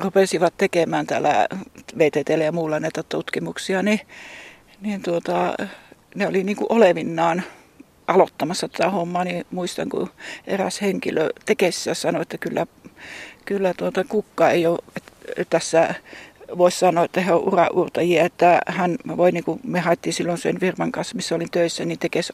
[0.00, 1.48] rupesivat tekemään täällä
[1.98, 4.00] VTT ja muulla näitä tutkimuksia, niin,
[4.80, 5.54] niin tuota,
[6.14, 7.42] ne oli niin kuin olevinnaan
[8.06, 10.10] aloittamassa tätä hommaa, niin muistan, kun
[10.46, 12.66] eräs henkilö tekessä sanoi, että kyllä,
[13.44, 14.78] kyllä tuota kukka ei ole
[15.50, 15.94] tässä
[16.58, 20.60] voisi sanoa, että he ovat uraurtajia, että hän voi, niin kuin me haettiin silloin sen
[20.60, 22.32] firman kanssa, missä olin töissä, niin tekes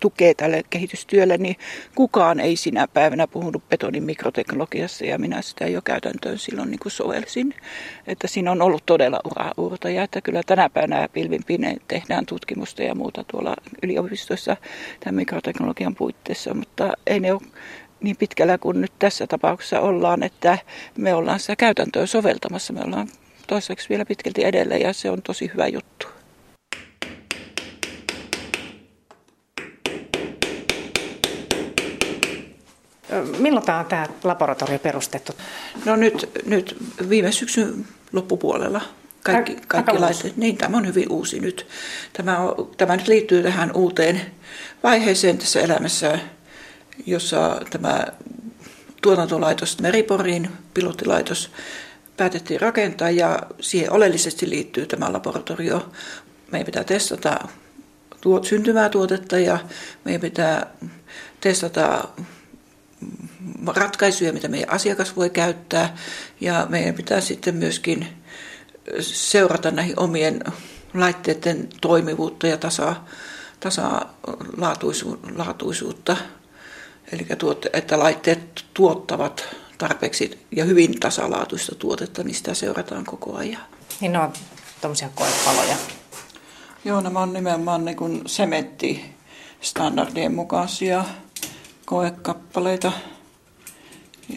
[0.00, 1.56] tukee tälle kehitystyölle, niin
[1.94, 6.92] kukaan ei sinä päivänä puhunut betonin mikroteknologiassa ja minä sitä jo käytäntöön silloin niin kuin
[6.92, 7.54] sovelsin.
[8.06, 11.44] Että siinä on ollut todella uraurtaja, että kyllä tänä päivänä pilvin
[11.88, 14.56] tehdään tutkimusta ja muuta tuolla yliopistoissa
[15.00, 17.40] tämän mikroteknologian puitteissa, mutta ei ne ole
[18.00, 20.58] niin pitkällä kuin nyt tässä tapauksessa ollaan, että
[20.96, 22.72] me ollaan sitä käytäntöä soveltamassa.
[22.72, 23.08] Me ollaan
[23.48, 26.06] toiseksi vielä pitkälti edellä ja se on tosi hyvä juttu.
[33.38, 35.32] Milloin tämä on tämä laboratorio perustettu?
[35.84, 36.76] No nyt, nyt
[37.08, 38.80] viime syksyn loppupuolella.
[39.22, 40.36] Kaikki, kaikki laitteet.
[40.36, 41.66] Niin, tämä on hyvin uusi nyt.
[42.12, 44.20] Tämä, on, tämä nyt liittyy tähän uuteen
[44.82, 46.18] vaiheeseen tässä elämässä,
[47.06, 48.06] jossa tämä
[49.02, 51.50] tuotantolaitos Meriporiin, pilottilaitos,
[52.18, 55.88] päätettiin rakentaa ja siihen oleellisesti liittyy tämä laboratorio.
[56.52, 57.48] Meidän pitää testata
[58.20, 59.58] tuot, syntyvää tuotetta ja
[60.04, 60.66] meidän pitää
[61.40, 62.08] testata
[63.66, 65.96] ratkaisuja, mitä meidän asiakas voi käyttää.
[66.40, 68.06] Ja meidän pitää sitten myöskin
[69.00, 70.44] seurata näihin omien
[70.94, 72.96] laitteiden toimivuutta ja tasa,
[73.60, 76.16] tasalaatuisuutta.
[77.12, 77.26] Eli
[77.72, 83.62] että laitteet tuottavat tarpeeksi ja hyvin tasalaatuista tuotetta, niin sitä seurataan koko ajan.
[84.00, 84.32] Niin ne on
[84.80, 85.76] tuommoisia koepaloja.
[86.84, 91.04] Joo, nämä on nimenomaan niin kuin sementtistandardien mukaisia
[91.86, 92.92] koekappaleita,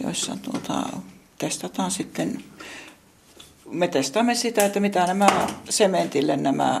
[0.02, 0.82] joissa tuota,
[1.38, 2.44] testataan sitten,
[3.70, 6.80] me testaamme sitä, että mitä nämä sementille nämä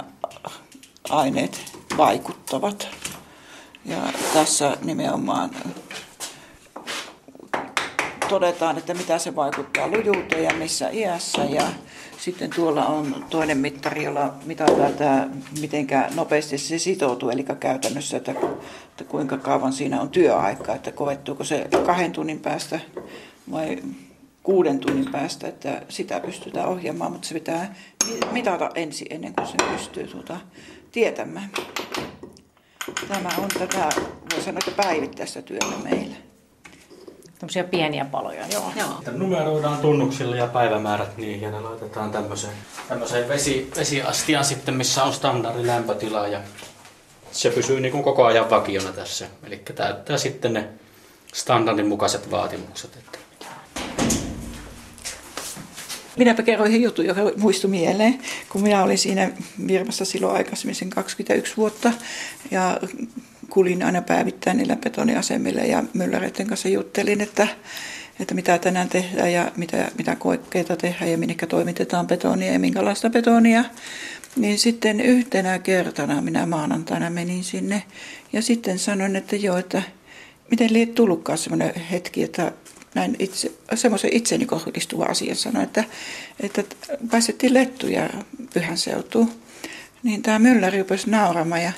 [1.10, 1.62] aineet
[1.96, 2.88] vaikuttavat.
[3.84, 5.50] Ja tässä nimenomaan
[8.32, 11.44] todetaan, että mitä se vaikuttaa lujuuteen ja missä iässä.
[11.44, 11.62] Ja
[12.18, 15.28] sitten tuolla on toinen mittari, jolla mitataan, tämä,
[15.60, 18.32] miten nopeasti se sitoutuu, eli käytännössä, että,
[18.90, 22.80] että kuinka kauan siinä on työaikaa, että kovettuuko se kahden tunnin päästä
[23.50, 23.78] vai
[24.42, 27.74] kuuden tunnin päästä, että sitä pystytään ohjaamaan, mutta se pitää
[28.30, 30.40] mitata ensin ennen kuin se pystyy tuota
[30.92, 31.50] tietämään.
[33.08, 33.88] Tämä on tätä,
[34.34, 36.31] voi sanoa, että päivittäistä työtä meillä.
[37.42, 38.72] Tämmöisiä pieniä paloja, joo.
[38.76, 39.02] joo.
[39.12, 42.52] Numeroidaan tunnuksilla ja päivämäärät niihin ja ne laitetaan tämmöiseen,
[42.88, 46.40] tämmöiseen vesi, vesiastiaan sitten, missä on standardi lämpötila ja
[47.32, 49.26] se pysyy niin kuin koko ajan vakiona tässä.
[49.46, 50.68] Eli täyttää sitten ne
[51.34, 52.96] standardin mukaiset vaatimukset.
[52.96, 53.18] Että
[56.16, 59.30] Minäpä kerroin yhden jutun, joka muistui mieleen, kun minä olin siinä
[59.66, 61.92] firmassa silloin aikaisemmin sen 21 vuotta.
[62.50, 62.80] Ja
[63.50, 67.48] kulin aina päivittäin niillä betoniasemilla ja mylläreiden kanssa juttelin, että,
[68.20, 73.10] että mitä tänään tehdään ja mitä, mitä koikkeita tehdään ja minne toimitetaan betonia ja minkälaista
[73.10, 73.64] betonia.
[74.36, 77.82] Niin sitten yhtenä kertana minä maanantaina menin sinne
[78.32, 79.82] ja sitten sanoin, että joo, että
[80.50, 82.52] miten liet tullutkaan semmoinen hetki, että
[82.94, 85.84] näin itse, semmoisen itseni kohdistuva asia sanoin, että,
[86.40, 86.64] että
[87.10, 88.10] päästettiin lettuja
[88.54, 89.32] pyhän seutuun.
[90.02, 91.72] Niin tämä mylläri rupesi nauramaan ja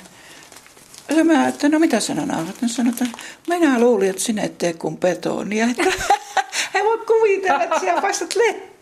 [1.23, 2.55] mä, että no mitä sinä naurat?
[2.67, 3.05] Sanoi, että
[3.47, 5.67] minä luulin, että sinä et tee kuin betonia.
[5.71, 5.83] Että
[6.73, 8.35] he voi kuvitella, että siellä paistat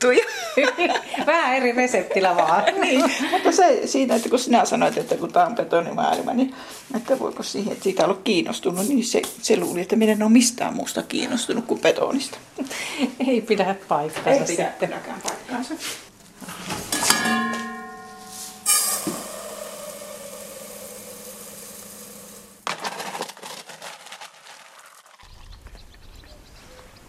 [0.08, 0.26] lettuja.
[1.26, 2.64] Vähän eri reseptillä vaan.
[2.82, 6.56] niin, mutta se siinä, että kun sinä sanoit, että kun tämä on betonimaailma, niin
[6.96, 10.32] että voiko siihen, että siitä olla kiinnostunut, niin se, se luuli, että minä en ole
[10.32, 12.38] mistään muusta kiinnostunut kuin betonista.
[13.28, 14.94] Ei pidä paikkaansa Ei pidä sitten.
[15.24, 15.74] paikkaansa.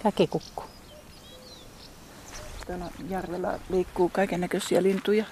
[0.03, 0.74] Käkikukku.
[2.67, 5.25] Täällä järvellä liikkuu kaiken näköisiä lintuja.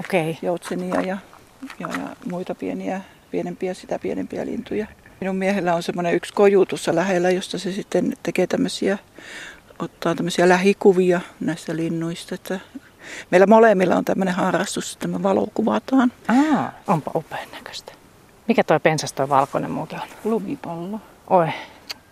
[0.00, 0.30] Okei.
[0.30, 0.34] Okay.
[0.42, 1.18] Joutsenia ja,
[1.78, 3.00] ja, ja muita pieniä,
[3.30, 4.86] pienempiä, sitä pienempiä lintuja.
[5.20, 8.98] Minun miehellä on semmoinen yksi koju tuossa lähellä, josta se sitten tekee tämmöisiä,
[9.78, 12.34] ottaa tämmöisiä lähikuvia näistä linnuista.
[12.34, 12.60] Että
[13.30, 16.12] meillä molemmilla on tämmöinen harrastus, että me valokuvataan.
[16.28, 17.92] Aa, onpa upean näköistä.
[18.48, 20.08] Mikä toi pensas toi valkoinen muuten on?
[20.24, 21.00] Lumipallo.
[21.30, 21.48] Oi,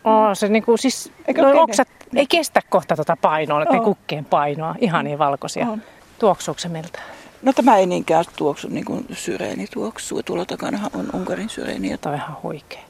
[0.08, 3.84] Oh, se niinku, siis, Eikö oksat ei kestä kohta tuota painoa, oh.
[3.84, 4.74] kukkien painoa.
[4.78, 5.66] Ihan niin valkoisia.
[5.66, 5.82] On.
[6.18, 6.98] Tuoksuuko se miltä?
[7.42, 10.22] No tämä ei niinkään tuoksu niin kuin syreeni tuoksuu.
[10.22, 11.98] Tuolla takana on Unkarin syreeni.
[11.98, 12.80] Tämä on ihan huikea.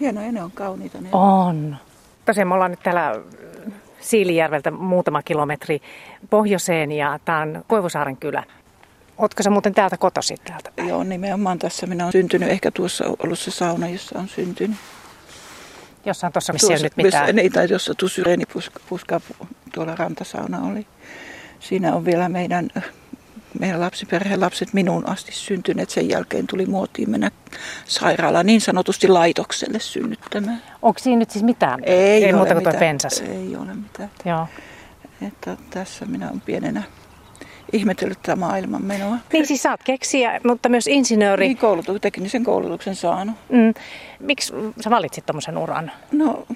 [0.00, 1.00] Hienoja, ne on kauniita.
[1.00, 1.76] Ne on.
[2.24, 3.20] Tosiaan me ollaan nyt täällä
[4.00, 5.82] Siilijärveltä muutama kilometri
[6.30, 8.44] pohjoiseen ja tämä on Koivusaaren kylä.
[9.18, 10.70] Oletko sä muuten täältä kotosi täältä?
[10.76, 11.86] Joo, nimenomaan tässä.
[11.86, 14.76] Minä olen syntynyt ehkä tuossa ollut se sauna, jossa on syntynyt.
[16.04, 17.36] Jossain tuossa, missä tuossa, ei nyt mitään.
[17.36, 19.20] Niin, tai jossa tuo syreenipuska
[19.74, 20.86] tuolla rantasauna oli.
[21.60, 22.68] Siinä on vielä meidän,
[23.58, 25.90] meidän lapsiperheen lapset minun asti syntyneet.
[25.90, 27.30] Sen jälkeen tuli muotiin mennä
[27.84, 30.62] sairaalaan niin sanotusti laitokselle synnyttämään.
[30.82, 31.80] Onko siinä nyt siis mitään?
[31.84, 33.20] Ei, ei muuta kuin tuo pensas?
[33.20, 34.10] Ei ole mitään.
[34.24, 34.46] Joo.
[35.26, 36.82] Että tässä minä olen pienenä
[37.72, 39.16] ihmetellyt tätä maailman menoa.
[39.32, 41.46] Niin siis saat keksiä, mutta myös insinööri.
[41.46, 43.36] Niin koulutu, teknisen koulutuksen saanut.
[43.48, 43.74] Mm.
[44.20, 44.52] Miksi
[44.84, 45.92] sä valitsit tuommoisen uran?
[46.12, 46.46] No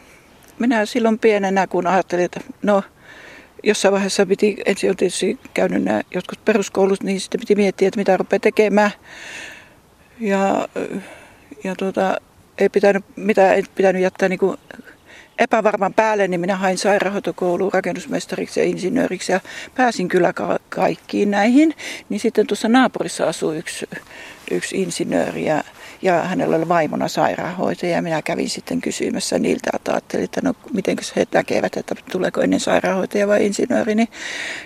[0.59, 2.83] minä silloin pienenä, kun ajattelin, että no
[3.63, 8.01] jossain vaiheessa piti, ensin on tietysti käynyt nämä jotkut peruskoulut, niin sitten piti miettiä, että
[8.01, 8.91] mitä rupeaa tekemään.
[10.21, 10.69] Ja,
[11.65, 12.17] ja tuota,
[12.59, 14.57] ei pitänyt, mitä ei pitänyt jättää niin kuin
[15.39, 19.41] epävarman päälle, niin minä hain sairaanhoitokouluun rakennusmestariksi ja insinööriksi ja
[19.75, 21.75] pääsin kyllä ka- kaikkiin näihin.
[22.09, 23.89] Niin sitten tuossa naapurissa asui yksi,
[24.51, 25.65] yksi insinööri ja,
[26.03, 30.55] ja hänellä oli vaimona sairaanhoitaja ja minä kävin sitten kysymässä niiltä, että ajattelin, että no
[30.73, 34.09] miten he näkevät, että tuleeko ennen sairaanhoitaja vai insinööri, niin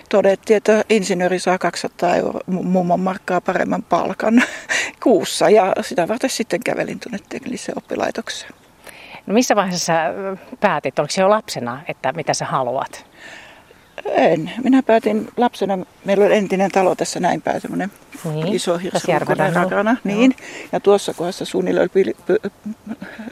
[0.09, 4.43] todettiin, että insinööri saa 200 euroa mummon markkaa paremman palkan
[5.03, 8.60] kuussa ja sitä varten sitten kävelin tuonne tekniseen oppilaitokseen.
[9.31, 10.13] No missä vaiheessa sä
[10.59, 13.05] päätit, oliko se jo lapsena, että mitä sä haluat?
[14.05, 14.51] En.
[14.63, 17.91] Minä päätin lapsena, meillä oli entinen talo tässä näin päin, semmoinen
[18.33, 18.47] niin.
[18.47, 19.97] iso hirsilukuinen takana.
[20.03, 20.35] Niin.
[20.71, 22.15] Ja tuossa kohdassa suunnilleen oli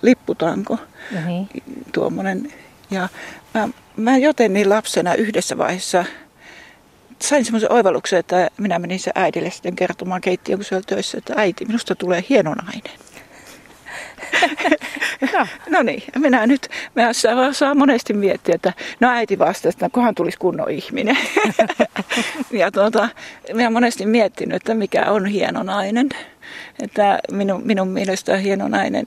[0.02, 0.78] lipputanko,
[1.26, 1.50] niin.
[1.92, 2.54] tuommoinen.
[2.92, 3.10] Ja
[3.54, 6.06] mä, mä jotenkin lapsena yhdessä vaiheessa
[7.22, 11.18] sain semmoisen oivalluksen, että minä menin se äidille sitten kertomaan keittiön, kun se oli töissä,
[11.18, 13.09] että äiti, minusta tulee hieno nainen.
[15.34, 15.48] No.
[15.78, 20.16] no niin, minä nyt, minä saa, saa monesti miettiä, että no äiti vastasi, että kunhan
[20.16, 21.18] tulisi kunnon ihminen.
[22.52, 23.10] ja tuota,
[23.54, 26.10] minä monesti miettinyt, että mikä on hieno nainen.
[26.84, 29.06] Että minun, minun mielestä hieno nainen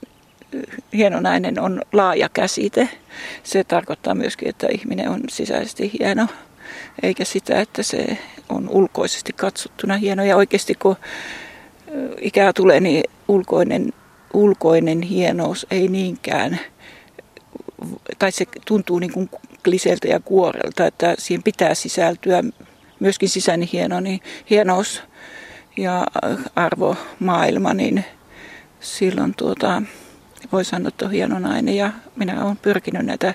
[0.93, 2.89] hieno nainen on laaja käsite.
[3.43, 6.27] Se tarkoittaa myöskin, että ihminen on sisäisesti hieno,
[7.03, 8.17] eikä sitä, että se
[8.49, 10.23] on ulkoisesti katsottuna hieno.
[10.23, 10.95] Ja oikeasti kun
[12.21, 13.93] ikää tulee, niin ulkoinen
[14.33, 16.59] ulkoinen hienous ei niinkään,
[18.19, 19.29] tai se tuntuu niin kuin
[19.63, 22.43] kliseltä ja kuorelta, että siihen pitää sisältyä
[22.99, 25.03] myöskin sisäinen hieno, niin hienous
[25.77, 26.07] ja
[26.55, 28.05] arvomaailma, niin
[28.79, 29.81] silloin tuota,
[30.51, 33.33] voi sanoa, että on hieno nainen ja minä olen pyrkinyt näitä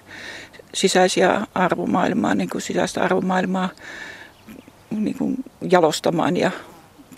[0.75, 3.69] sisäisiä arvomaailmaa, niin kuin sisäistä arvomaailmaa
[4.91, 5.37] niin kuin
[5.71, 6.51] jalostamaan ja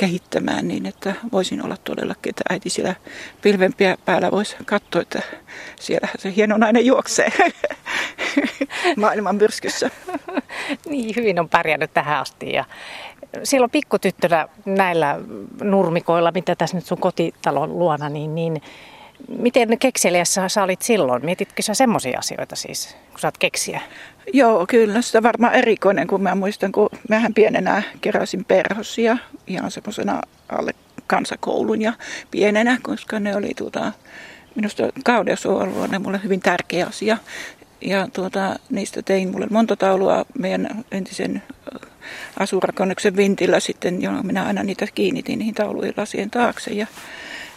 [0.00, 2.94] kehittämään niin, että voisin olla todellakin, että äiti siellä
[3.42, 5.22] pilvempiä päällä voisi katsoa, että
[5.80, 7.32] siellä se hieno nainen juoksee
[8.96, 9.90] maailman myrskyssä.
[10.88, 12.64] niin, hyvin on pärjännyt tähän asti ja
[13.42, 15.20] silloin pikkutyttönä näillä
[15.62, 18.62] nurmikoilla, mitä tässä nyt sun kotitalon luona, niin, niin
[19.28, 21.24] miten kekseliässä sä olit silloin?
[21.24, 23.80] Mietitkö sä semmoisia asioita siis, kun sä oot keksiä?
[24.32, 25.02] Joo, kyllä.
[25.02, 29.16] Sitä varmaan erikoinen, kun mä muistan, kun mähän pienenä keräsin perhosia
[29.46, 30.72] ihan semmoisena alle
[31.06, 31.92] kansakoulun ja
[32.30, 33.92] pienenä, koska ne oli tuota,
[34.54, 37.16] minusta kaudeusoluva on mulle hyvin tärkeä asia.
[37.80, 41.42] Ja tuota, niistä tein mulle monta taulua meidän entisen
[42.38, 46.70] asurakonnuksen vintillä sitten, johon minä aina niitä kiinnitin niihin taulujen lasien taakse.
[46.70, 46.86] Ja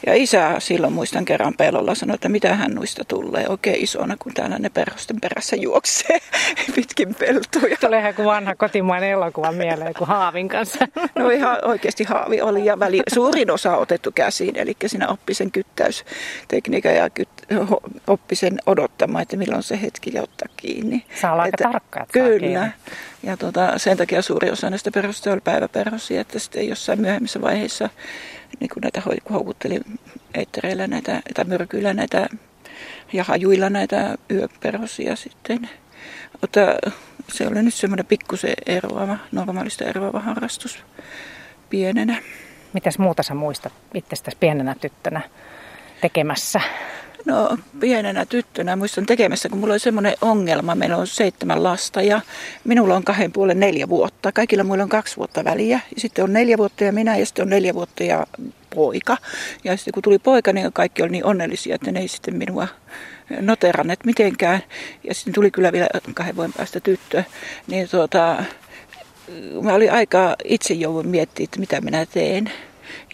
[0.06, 4.34] ja isä silloin muistan kerran pelolla sanoi, että mitä hän nuista tulee oikein isona, kun
[4.34, 6.20] täällä ne perhosten perässä juoksee
[6.76, 7.78] pitkin peltoja.
[7.78, 10.88] Tulee ihan kuin vanha kotimainen elokuva mieleen, kuin haavin kanssa.
[11.16, 15.52] No ihan oikeasti haavi oli ja väli, suurin osa otettu käsiin, eli siinä oppi sen
[15.52, 17.30] kyttäystekniikan ja kyt,
[18.08, 21.06] oppi sen odottamaan, että milloin se hetki ottaa kiinni.
[21.22, 22.72] Saa olla että, aika tarkka, että Kyllä.
[23.24, 27.90] Ja tuota, sen takia suuri osa näistä perhosta oli päiväperhosia, että sitten jossain myöhemmissä vaiheissa
[28.60, 29.02] niin kuin näitä
[29.32, 29.80] houkutteli
[30.34, 32.28] eittereillä näitä, tai myrkyillä näitä
[33.14, 35.70] ja hajuilla näitä yöperhosia sitten.
[36.42, 36.60] Mutta
[37.30, 40.84] se oli nyt semmoinen pikkusen eroava, normaalista eroava harrastus
[41.70, 42.22] pienenä.
[42.74, 45.22] Mitäs muuta sä muistat itsestäsi pienenä tyttönä
[46.02, 46.62] tekemässä?
[47.26, 50.76] No pienenä tyttönä muistan tekemässä, kun mulla oli semmoinen ongelma.
[50.76, 52.22] Meillä on seitsemän lasta ja
[52.64, 54.32] minulla on kahden puolen neljä vuotta.
[54.32, 55.80] Kaikilla muilla on kaksi vuotta väliä.
[55.96, 58.28] Ja sitten on neljä vuotta ja minä ja sitten on neljä vuotta ja
[58.76, 59.18] poika.
[59.64, 62.68] Ja sitten kun tuli poika, niin kaikki oli niin onnellisia, että ne ei sitten minua
[63.42, 64.64] noteranneet mitenkään.
[65.04, 67.24] Ja sitten tuli kyllä vielä kahden vuoden päästä tyttö.
[67.68, 68.44] Niin tuota,
[69.62, 72.52] mä olin aika itse jouduin miettimään, että mitä minä teen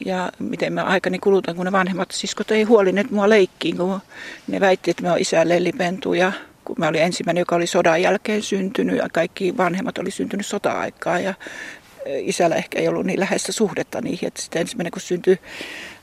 [0.06, 4.00] ja miten mä aikani kulutan, kun ne vanhemmat siskot ei huolineet mua leikkiin, kun
[4.48, 6.32] ne väitti, että mä oon isä lellipentu ja
[6.66, 11.20] kun mä olin ensimmäinen, joka oli sodan jälkeen syntynyt ja kaikki vanhemmat oli syntynyt sota-aikaa
[11.20, 11.34] ja
[12.06, 15.40] isällä ehkä ei ollut niin läheistä suhdetta niihin, että sitten ensimmäinen kun syntyi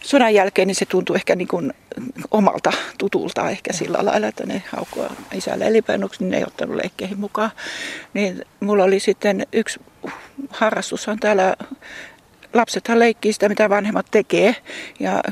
[0.01, 1.73] sodan jälkeen, niin se tuntui ehkä niin kuin
[2.31, 7.21] omalta tutulta ehkä sillä lailla, että ne haukkua isälle elipennuksi, niin ne ei ottanut leikkeihin
[7.21, 7.51] mukaan.
[8.15, 9.81] Niin mulla oli sitten yksi
[10.51, 11.57] harrastushan täällä
[12.57, 14.57] lapsethan leikkii sitä, mitä vanhemmat tekee.
[15.01, 15.23] Ja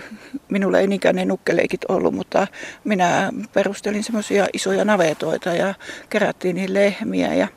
[0.49, 2.47] minulla ei niinkään ne nukkeleikit ollut, mutta
[2.85, 5.75] minä perustelin semmoisia isoja navetoita ja
[6.11, 7.49] kerättiin niihin lehmiä ja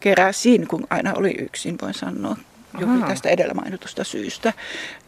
[0.00, 2.36] keräsin, kun aina oli yksin, voin sanoa
[2.80, 4.52] juuri tästä edellä mainitusta syystä.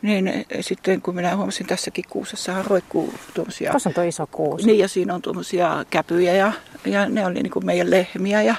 [0.02, 3.70] Niin sitten kun minä huomasin tässäkin kuusessa roikkuu tuommoisia...
[3.70, 4.66] Tuossa on tuo iso kuusi.
[4.66, 6.52] Niin ja siinä on tuommoisia käpyjä ja,
[6.84, 8.42] ja ne oli niin kuin meidän lehmiä.
[8.42, 8.54] Ja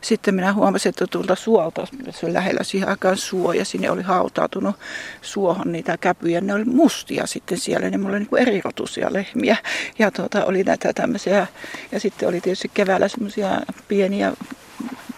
[0.00, 4.02] sitten minä huomasin, että tuolta suolta, se oli lähellä siihen aikaan suo ja sinne oli
[4.02, 4.76] hautautunut
[5.22, 6.40] suohon niitä käpyjä.
[6.40, 9.56] Ne oli mustia sitten siellä, ne mulla oli niin kuin erirotuisia lehmiä.
[9.98, 11.46] Ja tuota, oli näitä tämmöisiä,
[11.92, 14.32] ja sitten oli tietysti keväällä semmoisia pieniä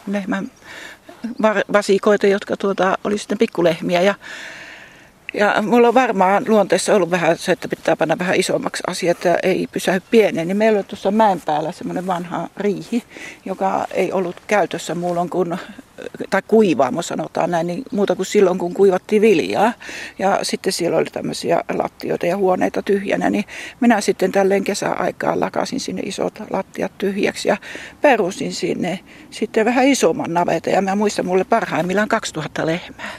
[0.07, 0.51] lehmän
[1.73, 4.01] vasikoita, jotka tuota, oli sitten pikkulehmiä.
[4.01, 4.15] Ja,
[5.35, 9.39] ja mulla on varmaan luonteessa ollut vähän se, että pitää panna vähän isommaksi asiat, että
[9.43, 10.49] ei pysähy pieneen.
[10.49, 13.03] Niin meillä on tuossa mäen päällä semmoinen vanha riihi,
[13.45, 15.59] joka ei ollut käytössä muulloin kuin
[16.31, 19.73] tai kuivaamo sanotaan näin, niin muuta kuin silloin kun kuivattiin viljaa.
[20.19, 23.45] Ja sitten siellä oli tämmöisiä lattioita ja huoneita tyhjänä, niin
[23.81, 27.57] minä sitten tälleen kesäaikaan lakasin sinne isot lattiat tyhjäksi ja
[28.01, 28.99] perusin sinne
[29.31, 30.71] sitten vähän isomman naveta.
[30.71, 33.11] Ja mä muistan mulle parhaimmillaan 2000 lehmää.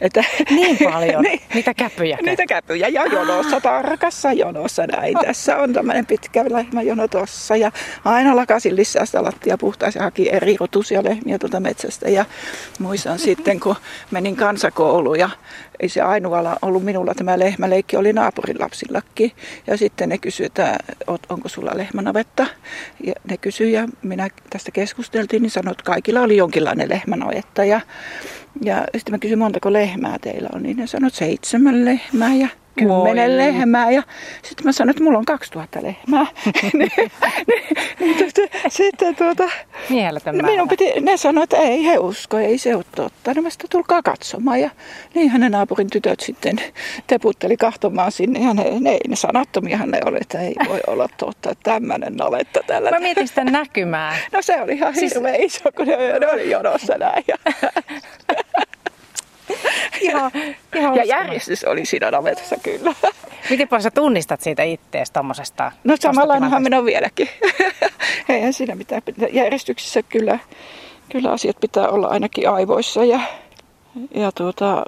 [0.00, 1.22] Että, niin paljon?
[1.22, 2.18] niin, niitä käpyjä?
[2.22, 5.14] Niitä käpyjä ja jonossa, tarkassa jonossa näin.
[5.26, 7.72] Tässä on tämmöinen pitkä lehmäjono tossa ja
[8.04, 12.08] aina lakasin lisää sitä lattia puhtaasti ja haki eri rotuisia lehmiä tuolta metsästä.
[12.08, 12.24] Ja
[12.78, 13.76] muistan sitten, kun
[14.10, 15.30] menin kansakouluun ja
[15.80, 19.32] ei se ainoa ollut minulla tämä lehmäleikki, oli naapurin lapsillakin.
[19.66, 20.78] Ja sitten ne kysyivät, että
[21.28, 22.46] onko sulla lehmänavetta.
[23.06, 27.64] Ja ne kysyi ja minä tästä keskusteltiin, niin sanoin, että kaikilla oli jonkinlainen lehmänavetta.
[27.64, 27.80] Ja,
[28.62, 32.34] ja sitten mä kysyin, montako lehmää teillä on, niin ne sanoivat seitsemän lehmää.
[32.34, 32.48] Ja
[32.78, 34.02] kymmenen lehmää ja
[34.42, 36.26] sitten mä sanoin, että mulla on 2000 lehmää.
[36.78, 36.92] niin,
[38.00, 39.48] niin, tuota, sitten tuota,
[40.42, 43.34] minun piti, ne sanoivat, että ei he usko, ei se ole totta.
[43.34, 44.70] No mä sitä tulkaa katsomaan ja
[45.14, 46.60] niinhän ne naapurin tytöt sitten
[47.06, 51.50] teputteli kahtomaan sinne ja ne, ne, ne sanattomiahan ne oli, että ei voi olla totta,
[51.50, 52.90] että tämmöinen navetta tällä.
[52.90, 54.16] Mä mietin sitä näkymää.
[54.32, 55.14] No se oli ihan siis...
[55.14, 57.24] hirveän iso, kun ne, ne oli jonossa näin.
[60.00, 60.30] ihan,
[60.74, 62.94] ihan ja järjestys oli siinä navetassa kyllä.
[63.50, 65.72] Miten paljon sä tunnistat siitä itteestä tuommoisesta?
[65.84, 67.28] No samanlainenhan minä on vieläkin.
[68.28, 69.02] Eihän siinä mitään.
[69.32, 70.38] Järjestyksessä kyllä,
[71.12, 73.20] kyllä asiat pitää olla ainakin aivoissa ja,
[74.14, 74.84] ja tuota,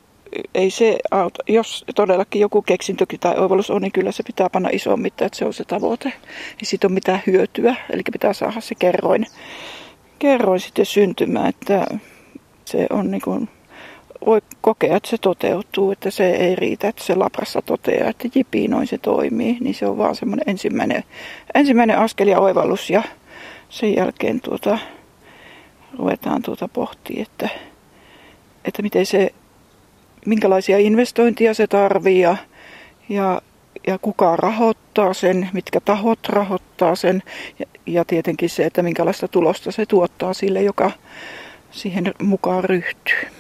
[0.54, 1.44] ei se auta.
[1.48, 5.38] Jos todellakin joku keksintökin tai oivallus on, niin kyllä se pitää panna isoon mittaan, että
[5.38, 6.08] se on se tavoite.
[6.08, 9.26] Ei siitä ole mitään hyötyä, eli pitää saada se kerroin,
[10.18, 11.86] kerroin sitten syntymään, että
[12.64, 13.48] se on niin kuin
[14.26, 18.68] voi kokea, että se toteutuu, että se ei riitä, että se labrassa toteaa, että jipi,
[18.68, 21.04] noin se toimii, niin se on vaan semmoinen ensimmäinen,
[21.54, 22.90] ensimmäinen askel ja oivallus.
[22.90, 23.02] Ja
[23.68, 24.78] sen jälkeen tuota,
[25.98, 27.48] ruvetaan tuota pohtia, että,
[28.64, 29.30] että miten se,
[30.26, 32.36] minkälaisia investointia se tarvii ja,
[33.08, 33.42] ja,
[33.86, 37.22] ja kuka rahoittaa sen, mitkä tahot rahoittaa sen.
[37.58, 40.90] Ja, ja tietenkin se, että minkälaista tulosta se tuottaa sille, joka
[41.70, 43.39] siihen mukaan ryhtyy.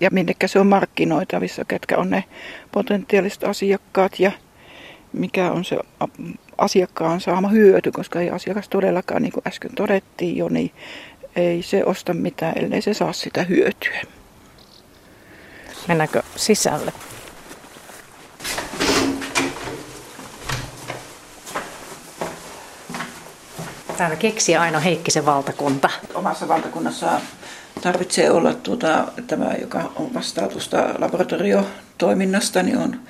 [0.00, 2.24] Ja minnekä se on markkinoitavissa, ketkä on ne
[2.72, 4.32] potentiaaliset asiakkaat ja
[5.12, 5.78] mikä on se
[6.58, 10.72] asiakkaan saama hyöty, koska ei asiakas todellakaan, niin kuin äsken todettiin jo, niin
[11.36, 14.00] ei se osta mitään, ellei se saa sitä hyötyä.
[15.88, 16.92] Mennäänkö sisälle?
[23.96, 25.90] Täällä keksi Aino Heikkisen valtakunta.
[26.14, 27.20] Omassa valtakunnassa
[27.80, 33.00] tarvitsee olla tuota, tämä, joka on vastaa tuosta laboratoriotoiminnasta, niin on,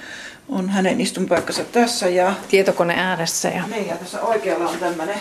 [0.48, 2.08] on hänen istunpaikkansa tässä.
[2.08, 3.48] Ja, Tietokone ääressä.
[3.48, 3.66] Ja...
[3.66, 5.18] Niin, ja tässä oikealla on tämmöinen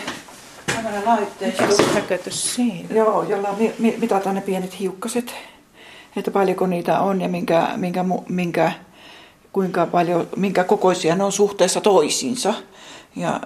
[0.74, 1.64] tämmöinen laitteisto.
[1.94, 2.88] Näkötys siinä.
[2.94, 5.34] Joo, jolla mi- mitataan ne pienet hiukkaset,
[6.16, 8.72] että paljonko niitä on ja minkä, minkä, minkä,
[9.52, 12.54] kuinka paljon, minkä kokoisia ne on suhteessa toisiinsa.
[13.16, 13.40] Ja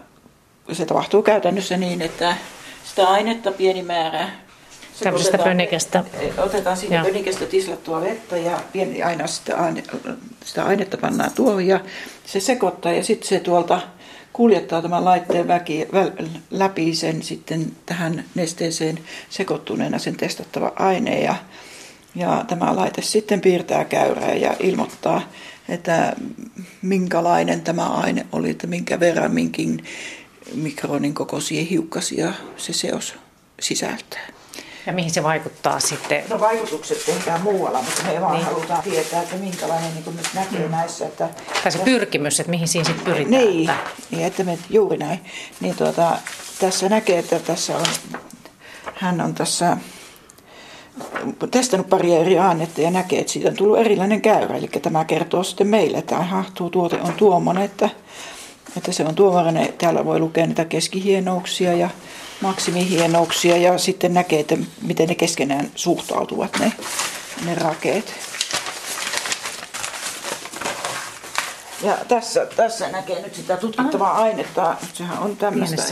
[0.72, 2.36] se tapahtuu käytännössä niin, että
[2.84, 4.28] sitä ainetta pieni määrä
[5.04, 6.04] Tämmöisestä pönnikästä.
[6.38, 9.82] Otetaan siitä pönnikästä tislattua vettä ja pieni aina sitä, aine,
[10.44, 11.80] sitä ainetta pannaan tuohon ja
[12.26, 13.80] se sekoittaa ja sitten se tuolta
[14.32, 16.10] kuljettaa tämän laitteen väki, väl,
[16.50, 18.98] läpi sen sitten tähän nesteeseen
[19.30, 21.34] sekoittuneena sen testattava aine ja,
[22.14, 25.22] ja tämä laite sitten piirtää käyrää ja ilmoittaa,
[25.68, 26.16] että
[26.82, 29.84] minkälainen tämä aine oli, että minkä verran minkin
[30.54, 33.14] mikronin kokoisia hiukkasia se seos
[33.60, 34.33] sisältää.
[34.86, 36.24] Ja mihin se vaikuttaa sitten?
[36.30, 38.44] No vaikutukset tehdään muualla, mutta me vaan niin.
[38.44, 40.70] halutaan tietää, että minkälainen niin kuin nyt näkee mm.
[40.70, 41.06] näissä.
[41.06, 41.28] Että
[41.62, 43.30] tai se pyrkimys, että mihin siinä sitten pyritään.
[43.30, 45.20] Niin, että, niin, että me, juuri näin.
[45.60, 46.18] Niin tuota,
[46.58, 47.86] tässä näkee, että tässä on,
[48.94, 49.76] hän on tässä
[51.50, 54.56] testannut pari eri ainetta ja näkee, että siitä on tullut erilainen käyrä.
[54.56, 57.90] Eli tämä kertoo sitten meille, että aha, tuo tuote on tuommoinen, että,
[58.76, 59.72] että se on tuommoinen.
[59.78, 61.90] Täällä voi lukea niitä keskihienouksia ja
[62.40, 66.72] maksimihienouksia ja sitten näkee, että miten ne keskenään suhtautuvat ne,
[67.44, 68.14] ne rakeet.
[71.82, 74.22] Ja tässä, tässä näkee nyt sitä tutkittavaa Aha.
[74.22, 74.76] ainetta.
[74.94, 75.82] Sehän on tämmöistä.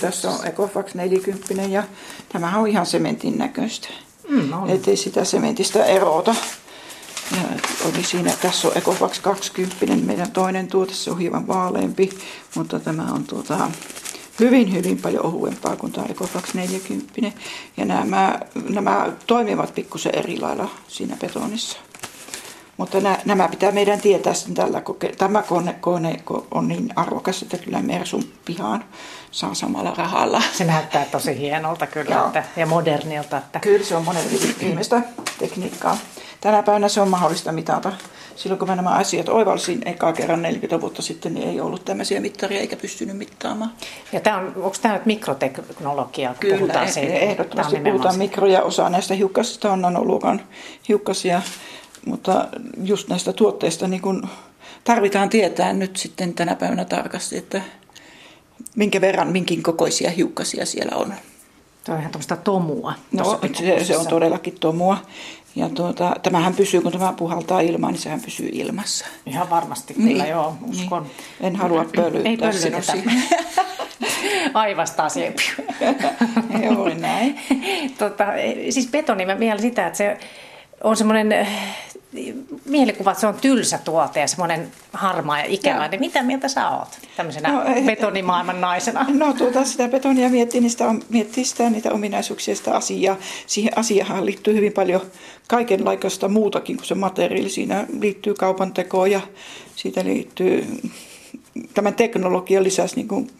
[0.00, 1.82] Tässä on Ecofax 40 ja
[2.32, 3.88] tämähän on ihan sementin näköistä.
[4.28, 6.34] Mm, Ettei sitä sementistä erota.
[7.32, 7.38] Ja
[7.84, 12.10] oli siinä, tässä on Ecofax 20, meidän toinen tuote, se on hieman vaaleampi,
[12.54, 13.70] mutta tämä on tuota,
[14.40, 17.38] hyvin, hyvin paljon ohuempaa kuin tämä Eco 240.
[17.76, 21.78] Ja nämä, nämä toimivat pikkusen eri lailla siinä betonissa.
[22.76, 26.20] Mutta nämä, nämä pitää meidän tietää sitten tällä koke- Tämä kone, kone
[26.50, 28.84] on niin arvokas, että kyllä Mersun pihaan
[29.30, 30.42] saa samalla rahalla.
[30.52, 33.38] Se näyttää tosi hienolta kyllä että, ja modernilta.
[33.38, 33.60] Että...
[33.60, 34.24] Kyllä se on monen
[34.60, 35.02] viimeistä
[35.38, 35.96] tekniikkaa.
[36.44, 37.92] Tänä päivänä se on mahdollista mitata
[38.36, 42.20] silloin kun mä nämä asiat oivalsin ekaa kerran 40 vuotta sitten, niin ei ollut tämmöisiä
[42.20, 43.72] mittaria eikä pystynyt mittaamaan.
[44.12, 47.12] Ja tämä on, onko tämä nyt mikroteknologia, kun Kyllä, puhutaan siitä?
[47.12, 50.40] ehdottomasti puhutaan mikro- ja osa näistä hiukkasista on nanoluokan
[50.88, 51.42] hiukkasia,
[52.06, 52.48] mutta
[52.84, 54.28] just näistä tuotteista niin kun
[54.84, 57.62] tarvitaan tietää nyt sitten tänä päivänä tarkasti, että
[58.76, 61.14] minkä verran minkin kokoisia hiukkasia siellä on.
[61.84, 62.94] Tämä on ihan tuommoista tomua.
[63.12, 64.98] No, se, se on todellakin tomua.
[65.56, 69.06] Ja tuota, tämähän pysyy, kun tämä puhaltaa ilmaan, niin sehän pysyy ilmassa.
[69.26, 71.02] Ihan varmasti kyllä, niin, joo, uskon.
[71.02, 71.12] Niin.
[71.40, 72.92] En halua pölyttää Ei pölytetä.
[74.54, 75.34] Aivastaa siihen.
[76.64, 77.40] Joo, näin.
[77.98, 78.26] tota,
[78.70, 80.18] siis betoni, mä vielä sitä, että se
[80.84, 81.46] on semmoinen
[82.74, 85.88] mielikuva, että se on tylsä tuote ja semmoinen harmaa ja ikävä.
[85.88, 89.06] Niin mitä mieltä sä oot tämmöisenä no, betonimaailman naisena?
[89.24, 93.16] No tuota, sitä betonia miettii, niin sitä, miettii sitä, niitä ominaisuuksia, sitä asiaa.
[93.46, 95.00] Siihen asiaan liittyy hyvin paljon
[95.48, 97.50] kaikenlaista muutakin kuin se materiaali.
[97.50, 99.20] Siinä liittyy kaupan tekoon ja
[99.76, 100.66] siitä liittyy
[101.74, 103.30] tämän teknologian lisäksi niin kuin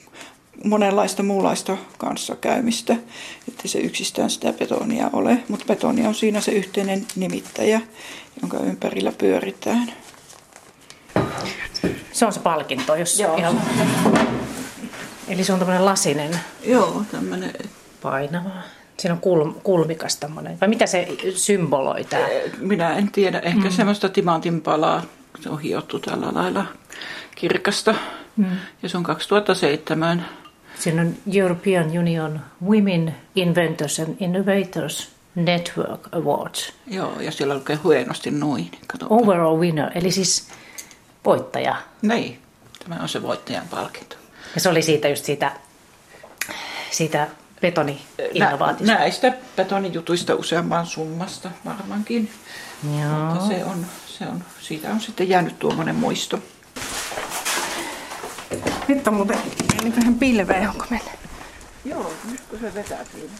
[0.64, 2.96] monenlaista muunlaista kanssakäymistä,
[3.48, 7.80] että se yksistään sitä betonia ole, mutta betoni on siinä se yhteinen nimittäjä,
[8.42, 9.92] jonka ympärillä pyöritään.
[12.12, 13.36] Se on se palkinto, jos Joo.
[13.36, 13.60] Ihan...
[15.28, 16.40] Eli se on tämmöinen lasinen.
[16.64, 17.52] Joo, tämmöinen.
[18.02, 18.50] Painava.
[18.98, 20.60] Siinä on kulm, kulmikas tämmöinen.
[20.60, 22.26] Vai mitä se symboloi tämä?
[22.58, 23.38] Minä en tiedä.
[23.38, 23.70] Ehkä mm.
[23.70, 25.02] semmoista timantinpalaa.
[25.40, 26.66] Se on hiottu tällä lailla
[27.34, 27.94] kirkasta.
[28.36, 28.46] Mm.
[28.82, 30.26] Ja se on 2007
[30.78, 36.72] Siinä on European Union Women Inventors and Innovators Network Awards.
[36.86, 38.70] Joo, ja siellä lukee huenosti noin.
[38.86, 39.22] Katsotaan.
[39.22, 40.48] Overall winner, eli siis
[41.24, 41.76] voittaja.
[42.02, 42.38] Niin,
[42.88, 44.16] tämä on se voittajan palkinto.
[44.54, 45.52] Ja se oli siitä just siitä,
[46.90, 47.28] siitä
[47.60, 48.92] betoni-innovaatiosta.
[48.92, 52.30] Nä, näistä betonijutuista useamman summasta varmaankin.
[53.00, 53.10] Joo.
[53.10, 56.38] Mutta se on, se on, siitä on sitten jäänyt tuommoinen muisto.
[58.88, 59.38] Nyt on muuten
[59.82, 61.10] niin vähän pilveä, onko meillä?
[61.84, 63.32] Joo, nyt kun se vetää siinä.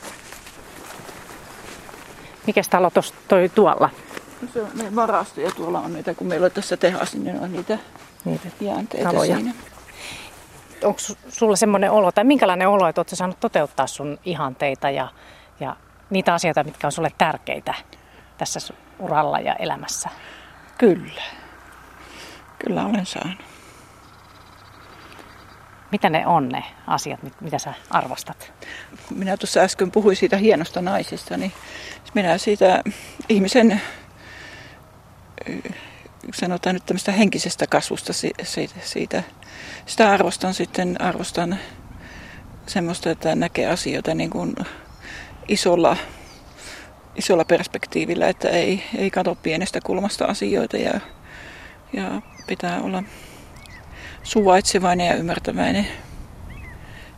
[2.46, 3.90] Mikäs talo tos, toi tuolla?
[4.42, 5.50] No se on meidän varastoja.
[5.50, 7.78] Tuolla on niitä, kun meillä on tässä tehas, niin on niitä,
[8.24, 9.36] niitä jäänteitä taloja.
[9.36, 9.54] siinä.
[10.84, 15.08] Onko sulla semmoinen olo, tai minkälainen olo, että oletko saanut toteuttaa sun ihanteita ja,
[15.60, 15.76] ja
[16.10, 17.74] niitä asioita, mitkä on sulle tärkeitä
[18.38, 20.08] tässä uralla ja elämässä?
[20.78, 21.22] Kyllä.
[22.58, 23.53] Kyllä olen saanut.
[25.94, 28.52] Mitä ne on ne asiat, mitä sä arvostat?
[29.10, 31.52] Minä tuossa äsken puhuin siitä hienosta naisesta, niin
[32.14, 32.82] minä siitä
[33.28, 33.80] ihmisen
[36.34, 39.22] sanotaan nyt tämmöistä henkisestä kasvusta siitä, siitä.
[39.86, 41.58] Sitä arvostan sitten, arvostan
[42.66, 44.54] semmoista, että näkee asioita niin kuin
[45.48, 45.96] isolla,
[47.16, 51.00] isolla perspektiivillä, että ei, ei katso pienestä kulmasta asioita ja,
[51.92, 53.02] ja pitää olla
[54.24, 55.86] suvaitsevainen ja ymmärtäväinen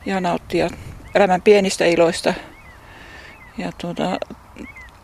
[0.06, 0.70] ja nauttia
[1.14, 2.34] elämän pienistä iloista
[3.58, 4.18] ja tuota,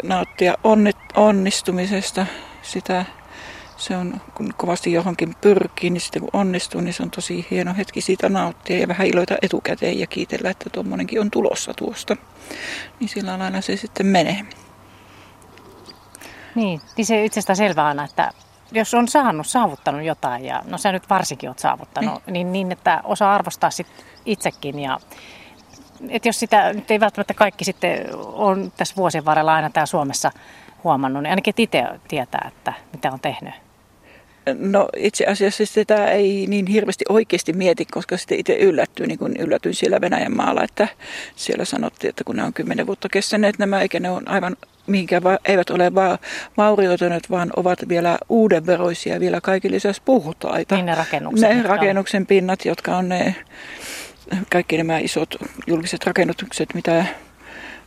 [0.02, 0.54] nauttia
[1.14, 2.26] onnistumisesta.
[2.62, 3.04] Sitä,
[3.76, 7.74] se on, kun kovasti johonkin pyrkii, niin sitten kun onnistuu, niin se on tosi hieno
[7.74, 12.16] hetki siitä nauttia ja vähän iloita etukäteen ja kiitellä, että tuommoinenkin on tulossa tuosta.
[13.00, 14.46] Niin sillä lailla se sitten menee.
[16.54, 18.30] Niin, niin se itsestään selvää aina, että
[18.72, 22.72] jos on saanut, saavuttanut jotain, ja no sä nyt varsinkin oot saavuttanut, niin, niin, niin
[22.72, 23.86] että osaa arvostaa sit
[24.26, 24.78] itsekin.
[24.78, 24.98] Ja,
[26.08, 30.30] että jos sitä nyt ei välttämättä kaikki sitten on tässä vuosien varrella aina täällä Suomessa
[30.84, 33.54] huomannut, niin ainakin itse tietää, että mitä on tehnyt.
[34.58, 39.36] No itse asiassa sitä ei niin hirveästi oikeasti mieti, koska sitten itse yllättyy, niin kuin
[39.36, 40.88] yllätyin siellä Venäjän maalla, että
[41.36, 45.22] siellä sanottiin, että kun ne on kymmenen vuotta kestäneet nämä, eikä ne on aivan mihinkään
[45.22, 46.18] va- eivät ole vaan
[46.56, 50.74] vaurioituneet, vaan ovat vielä uudenveroisia, vielä kaikille lisäksi puhtaita.
[50.74, 51.56] Niin ne rakennukset.
[51.56, 53.34] Ne rakennuksen pinnat, jotka on ne,
[54.52, 55.34] kaikki nämä isot
[55.66, 57.04] julkiset rakennukset, mitä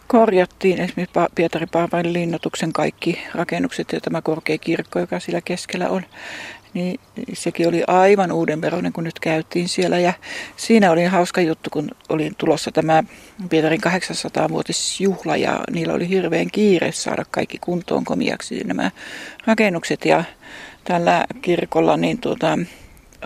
[0.08, 0.82] korjattiin.
[0.82, 6.04] Esimerkiksi Pietari Parvain linnoituksen kaikki rakennukset ja tämä korkea kirkko, joka siellä keskellä on
[6.76, 7.00] niin
[7.34, 10.00] sekin oli aivan uudenveroinen, kun nyt käytiin siellä.
[10.00, 10.14] Ja
[10.58, 13.04] siinä oli hauska juttu, kun oli tulossa tämä
[13.50, 18.92] Pietarin 800-vuotisjuhla ja niillä oli hirveän kiire saada kaikki kuntoon komiaksi nämä
[19.46, 20.06] rakennukset.
[20.06, 20.24] Ja
[20.84, 22.60] tällä kirkolla niin tuota,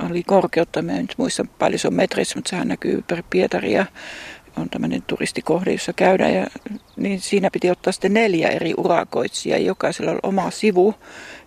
[0.10, 3.86] oli korkeutta, mä en nyt muista paljon se on metreissä, mutta sehän näkyy ympäri Pietaria
[4.60, 6.34] on tämmöinen turistikohde, jossa käydään.
[6.34, 6.48] Ja,
[6.96, 9.60] niin siinä piti ottaa sitten neljä eri urakoitsijaa.
[9.60, 10.96] Jokaisella oli oma sivu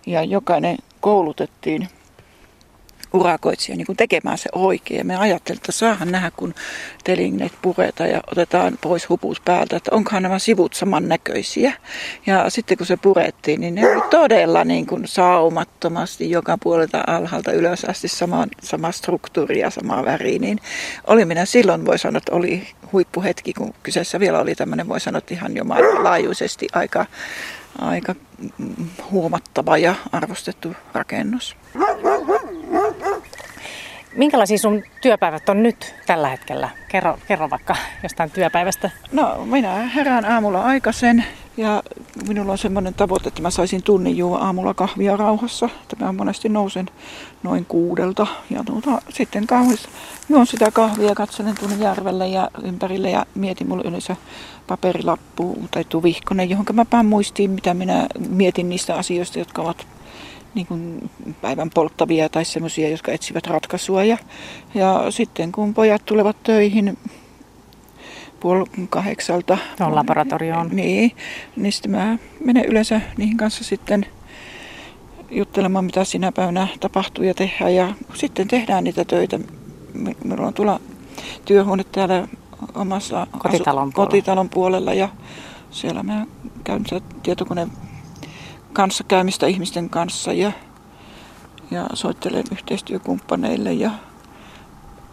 [0.05, 1.87] ja jokainen koulutettiin
[3.13, 4.97] urakoitsija niin tekemään se oikein.
[4.97, 6.53] Ja me ajattelin, että saahan nähdä, kun
[7.03, 11.73] telingnet pureta ja otetaan pois huput päältä, että onkohan nämä sivut samannäköisiä.
[12.25, 17.51] Ja sitten kun se purettiin, niin ne oli todella niin kuin saumattomasti joka puolelta alhaalta
[17.51, 20.39] ylös asti sama, sama struktuuri ja sama väri.
[20.39, 20.59] Niin
[21.07, 25.17] oli minä silloin, voi sanoa, että oli huippuhetki, kun kyseessä vielä oli tämmöinen, voi sanoa,
[25.17, 27.05] että ihan jo maailmanlaajuisesti aika
[27.79, 28.15] aika
[29.11, 31.55] huomattava ja arvostettu rakennus.
[34.15, 36.69] Minkälaisia sun työpäivät on nyt tällä hetkellä?
[36.87, 38.89] Kerro, kerro vaikka jostain työpäivästä.
[39.11, 41.25] No minä herään aamulla aikaisen
[41.57, 41.83] ja
[42.27, 45.69] minulla on semmoinen tavoite, että mä saisin tunnin juo aamulla kahvia rauhassa.
[45.97, 46.89] Tämä monesti nousen
[47.43, 49.87] noin kuudelta ja tuota, sitten kauheasti
[50.29, 54.15] juon sitä kahvia, katselen tuonne järvelle ja ympärille ja mietin mulle yleensä
[54.67, 59.87] paperilappu tai tuvihkonen, johon mä paan muistiin, mitä minä mietin niistä asioista, jotka ovat
[60.55, 61.09] niin kuin
[61.41, 64.03] päivän polttavia tai semmoisia, jotka etsivät ratkaisua.
[64.03, 64.17] Ja,
[64.73, 66.97] ja sitten kun pojat tulevat töihin
[68.39, 69.57] puoli kahdeksalta.
[69.79, 70.69] On laboratorioon.
[70.69, 71.11] Niin,
[71.55, 74.05] niin sitten mä menen yleensä niihin kanssa sitten
[75.31, 77.75] juttelemaan, mitä sinä päivänä tapahtuu ja tehdään.
[77.75, 79.39] Ja sitten tehdään niitä töitä.
[79.93, 80.79] Meillä on tuolla
[81.45, 82.27] työhuone täällä
[82.75, 84.11] omassa kotitalon, asu- puolella.
[84.11, 85.09] kotitalon puolella ja
[85.71, 86.25] siellä mä
[86.63, 86.83] käyn
[87.23, 87.71] tietokoneen
[88.73, 90.51] kanssakäymistä ihmisten kanssa ja,
[91.71, 93.73] ja soittelen yhteistyökumppaneille.
[93.73, 93.91] Ja,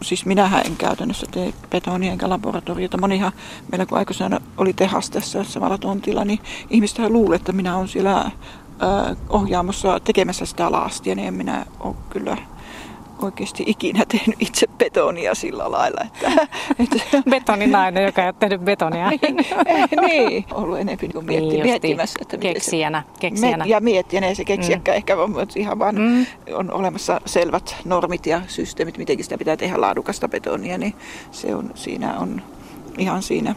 [0.01, 2.97] siis minähän en käytännössä tee betonia enkä laboratoriota.
[2.97, 3.31] Monihan
[3.71, 6.39] meillä kun aikoinaan oli tehas tässä samalla tontilla, niin
[6.69, 8.31] ihmiset luulee, että minä olen siellä
[9.29, 12.37] ohjaamossa tekemässä sitä laastia, niin en minä ole kyllä
[13.23, 16.01] oikeasti ikinä tehnyt itse betonia sillä lailla.
[16.03, 16.47] Että,
[16.79, 17.23] että...
[17.29, 19.09] Betoninainen, joka ei ole tehnyt betonia.
[19.11, 19.35] niin,
[20.01, 22.19] niin, ollut enemmän niin mietti, niin miettimässä.
[22.21, 23.03] Että keksijänä.
[23.19, 23.65] keksijänä.
[23.65, 24.97] Ja miettiä, ei se keksijäkään mm.
[24.97, 26.25] ehkä on ihan vaan mm.
[26.53, 30.93] on olemassa selvät normit ja systeemit, miten sitä pitää tehdä laadukasta betonia, niin
[31.31, 32.41] se on, siinä on
[32.97, 33.55] ihan siinä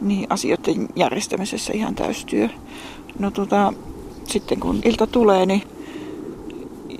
[0.00, 2.48] niin asioiden järjestämisessä ihan täystyö.
[3.18, 3.72] No tota,
[4.24, 5.62] sitten kun ilta tulee, niin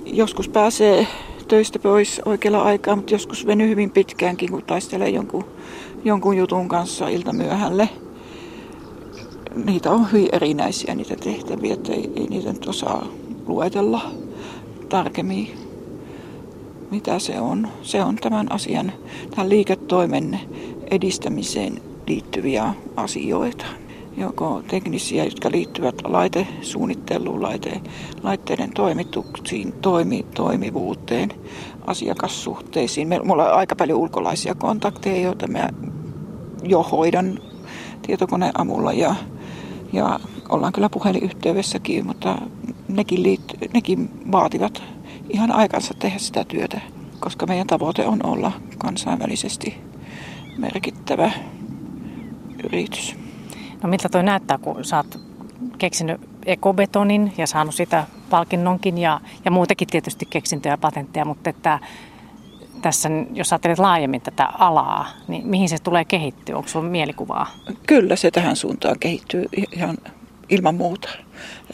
[0.05, 1.07] joskus pääsee
[1.47, 5.45] töistä pois oikealla aikaa, mutta joskus venyy hyvin pitkäänkin, kun taistelee jonkun,
[6.05, 7.89] jonkun jutun kanssa ilta myöhälle.
[9.65, 13.07] Niitä on hyvin erinäisiä niitä tehtäviä, että ei, ei niitä nyt osaa
[13.47, 14.01] luetella
[14.89, 15.49] tarkemmin,
[16.91, 17.67] mitä se on.
[17.81, 18.91] Se on tämän asian,
[19.29, 20.39] tämän liiketoimen
[20.91, 23.65] edistämiseen liittyviä asioita
[24.17, 27.81] joko teknisiä, jotka liittyvät laitesuunnitteluun, laite,
[28.23, 31.29] laitteiden toimituksiin, toimi, toimivuuteen,
[31.87, 33.07] asiakassuhteisiin.
[33.07, 35.69] Meillä on aika paljon ulkolaisia kontakteja, joita mä
[36.63, 37.39] jo hoidan
[38.01, 39.15] tietokoneen avulla ja,
[39.93, 42.37] ja ollaan kyllä puhelinyhteydessäkin, mutta
[42.87, 44.83] nekin, liitty, nekin vaativat
[45.29, 46.81] ihan aikansa tehdä sitä työtä,
[47.19, 49.77] koska meidän tavoite on olla kansainvälisesti
[50.57, 51.31] merkittävä
[52.63, 53.24] yritys.
[53.83, 55.19] No miltä toi näyttää, kun sä oot
[55.77, 61.79] keksinyt ekobetonin ja saanut sitä palkinnonkin ja, ja muutenkin tietysti keksintöjä ja patentteja, mutta että
[62.81, 66.55] tässä, jos ajattelet laajemmin tätä alaa, niin mihin se tulee kehittyä?
[66.57, 67.47] Onko sinulla mielikuvaa?
[67.87, 69.97] Kyllä se tähän suuntaan kehittyy ihan
[70.49, 71.09] ilman muuta.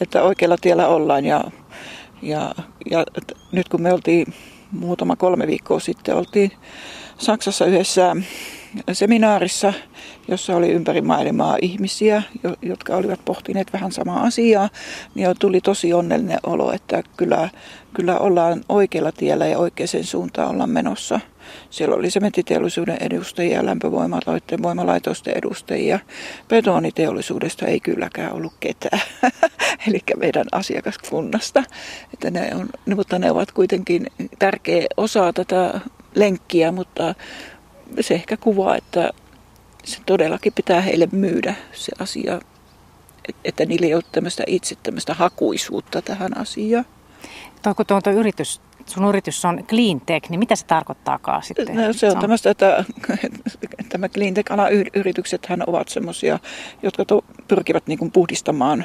[0.00, 1.44] Että oikealla tiellä ollaan ja,
[2.22, 2.54] ja,
[2.90, 3.04] ja
[3.52, 4.34] nyt kun me oltiin
[4.70, 6.52] muutama kolme viikkoa sitten, oltiin
[7.18, 8.16] Saksassa yhdessä
[8.92, 9.72] seminaarissa,
[10.28, 12.22] jossa oli ympäri maailmaa ihmisiä,
[12.62, 14.68] jotka olivat pohtineet vähän samaa asiaa,
[15.14, 17.48] niin tuli tosi onnellinen olo, että kyllä,
[17.94, 21.20] kyllä ollaan oikealla tiellä ja oikeaan suuntaan ollaan menossa.
[21.70, 25.98] Siellä oli sementiteollisuuden edustajia, lämpövoimaloiden voimalaitosten edustajia.
[26.48, 29.02] Betoniteollisuudesta ei kylläkään ollut ketään,
[29.88, 31.62] eli meidän asiakaskunnasta.
[32.14, 34.06] Että ne on, mutta ne ovat kuitenkin
[34.38, 35.80] tärkeä osa tätä
[36.14, 37.14] lenkkiä, mutta
[38.00, 39.10] se ehkä kuvaa, että
[39.84, 42.40] se todellakin pitää heille myydä se asia,
[43.44, 46.84] että niillä ei ole tämmöistä itse tämmöistä hakuisuutta tähän asiaan.
[47.62, 51.76] Tuo, kun tuo, tuo yritys, sun yritys on clean tech, niin mitä se tarkoittaakaan sitten?
[51.76, 52.84] No, se on tämmöistä, että
[53.88, 56.38] tämä clean tech-alan yritykset ovat semmoisia,
[56.82, 58.84] jotka to, pyrkivät niin puhdistamaan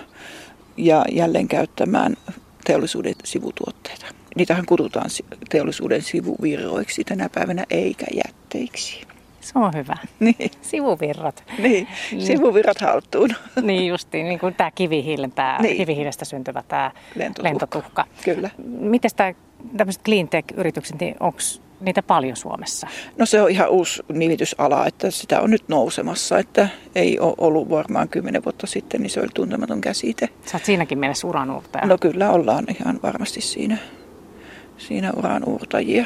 [0.78, 2.18] ja jälleen käyttämään
[2.66, 4.06] teollisuuden sivutuotteita.
[4.38, 5.10] Niitähän kutsutaan
[5.50, 9.02] teollisuuden sivuvirroiksi tänä päivänä eikä jätteiksi.
[9.42, 9.96] Se on hyvä.
[10.20, 10.52] Niin.
[10.62, 11.44] Sivuvirrat.
[11.58, 11.88] Niin,
[12.20, 13.30] sivuvirrat haltuun.
[13.62, 15.78] niin justiin, niin kuin tämä kivihiilen, tämä niin.
[15.78, 17.50] kivihiilestä syntyvä tämä lentotuhka.
[17.50, 18.06] lentotuhka.
[18.24, 18.50] Kyllä.
[18.80, 19.34] Miten tämä
[19.78, 21.40] tämmöiset cleantech-yritykset, niin onko
[21.82, 22.88] niitä paljon Suomessa?
[23.18, 27.70] No se on ihan uusi nimitysala, että sitä on nyt nousemassa, että ei ole ollut
[27.70, 30.30] varmaan kymmenen vuotta sitten, niin se oli tuntematon käsite.
[30.46, 31.86] Sä oot siinäkin mielessä uranuurtaja.
[31.86, 33.78] No kyllä ollaan ihan varmasti siinä,
[34.78, 36.06] siinä uranuurtajia.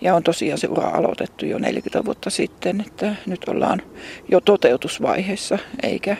[0.00, 3.82] Ja on tosiaan se ura aloitettu jo 40 vuotta sitten, että nyt ollaan
[4.28, 6.16] jo toteutusvaiheessa, eikä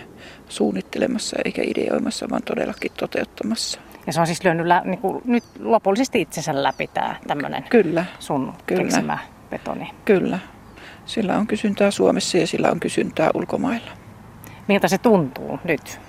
[0.48, 3.80] suunnittelemassa eikä ideoimassa, vaan todellakin toteuttamassa.
[4.06, 8.04] Ja se on siis lyönyt lä- niin kuin nyt lopullisesti itsensä läpi tämä tämmöinen kyllä,
[8.18, 8.82] sun kyllä.
[8.82, 9.18] keksimä
[9.50, 9.90] betoni.
[10.04, 10.38] Kyllä.
[11.06, 13.90] Sillä on kysyntää Suomessa ja sillä on kysyntää ulkomailla.
[14.68, 16.00] Miltä se tuntuu nyt?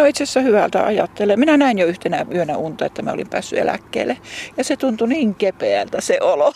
[0.00, 1.36] No itse asiassa hyvältä ajattelee.
[1.36, 4.18] Minä näin jo yhtenä yönä unta, että mä olin päässyt eläkkeelle.
[4.56, 6.52] Ja se tuntui niin kepeältä se olo.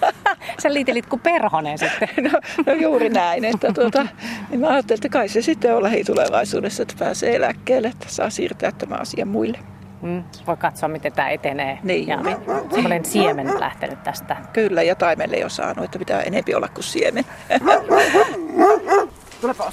[0.62, 2.08] Sä liitelit kuin perhonen sitten.
[2.32, 3.44] No, no juuri näin.
[3.44, 4.06] Että tuota,
[4.50, 8.72] niin mä ajattelin, että kai se sitten on lähitulevaisuudessa, että pääsee eläkkeelle, että saa siirtää
[8.72, 9.58] tämä asia muille.
[10.02, 11.78] Mm, voi katsoa, miten tämä etenee.
[11.82, 12.08] Niin.
[12.08, 12.18] Ja
[12.74, 14.36] semmoinen siemen lähtenyt tästä.
[14.52, 17.24] Kyllä, ja taimelle jo saanut, että pitää enempi olla kuin siemen.
[19.40, 19.72] Tulepa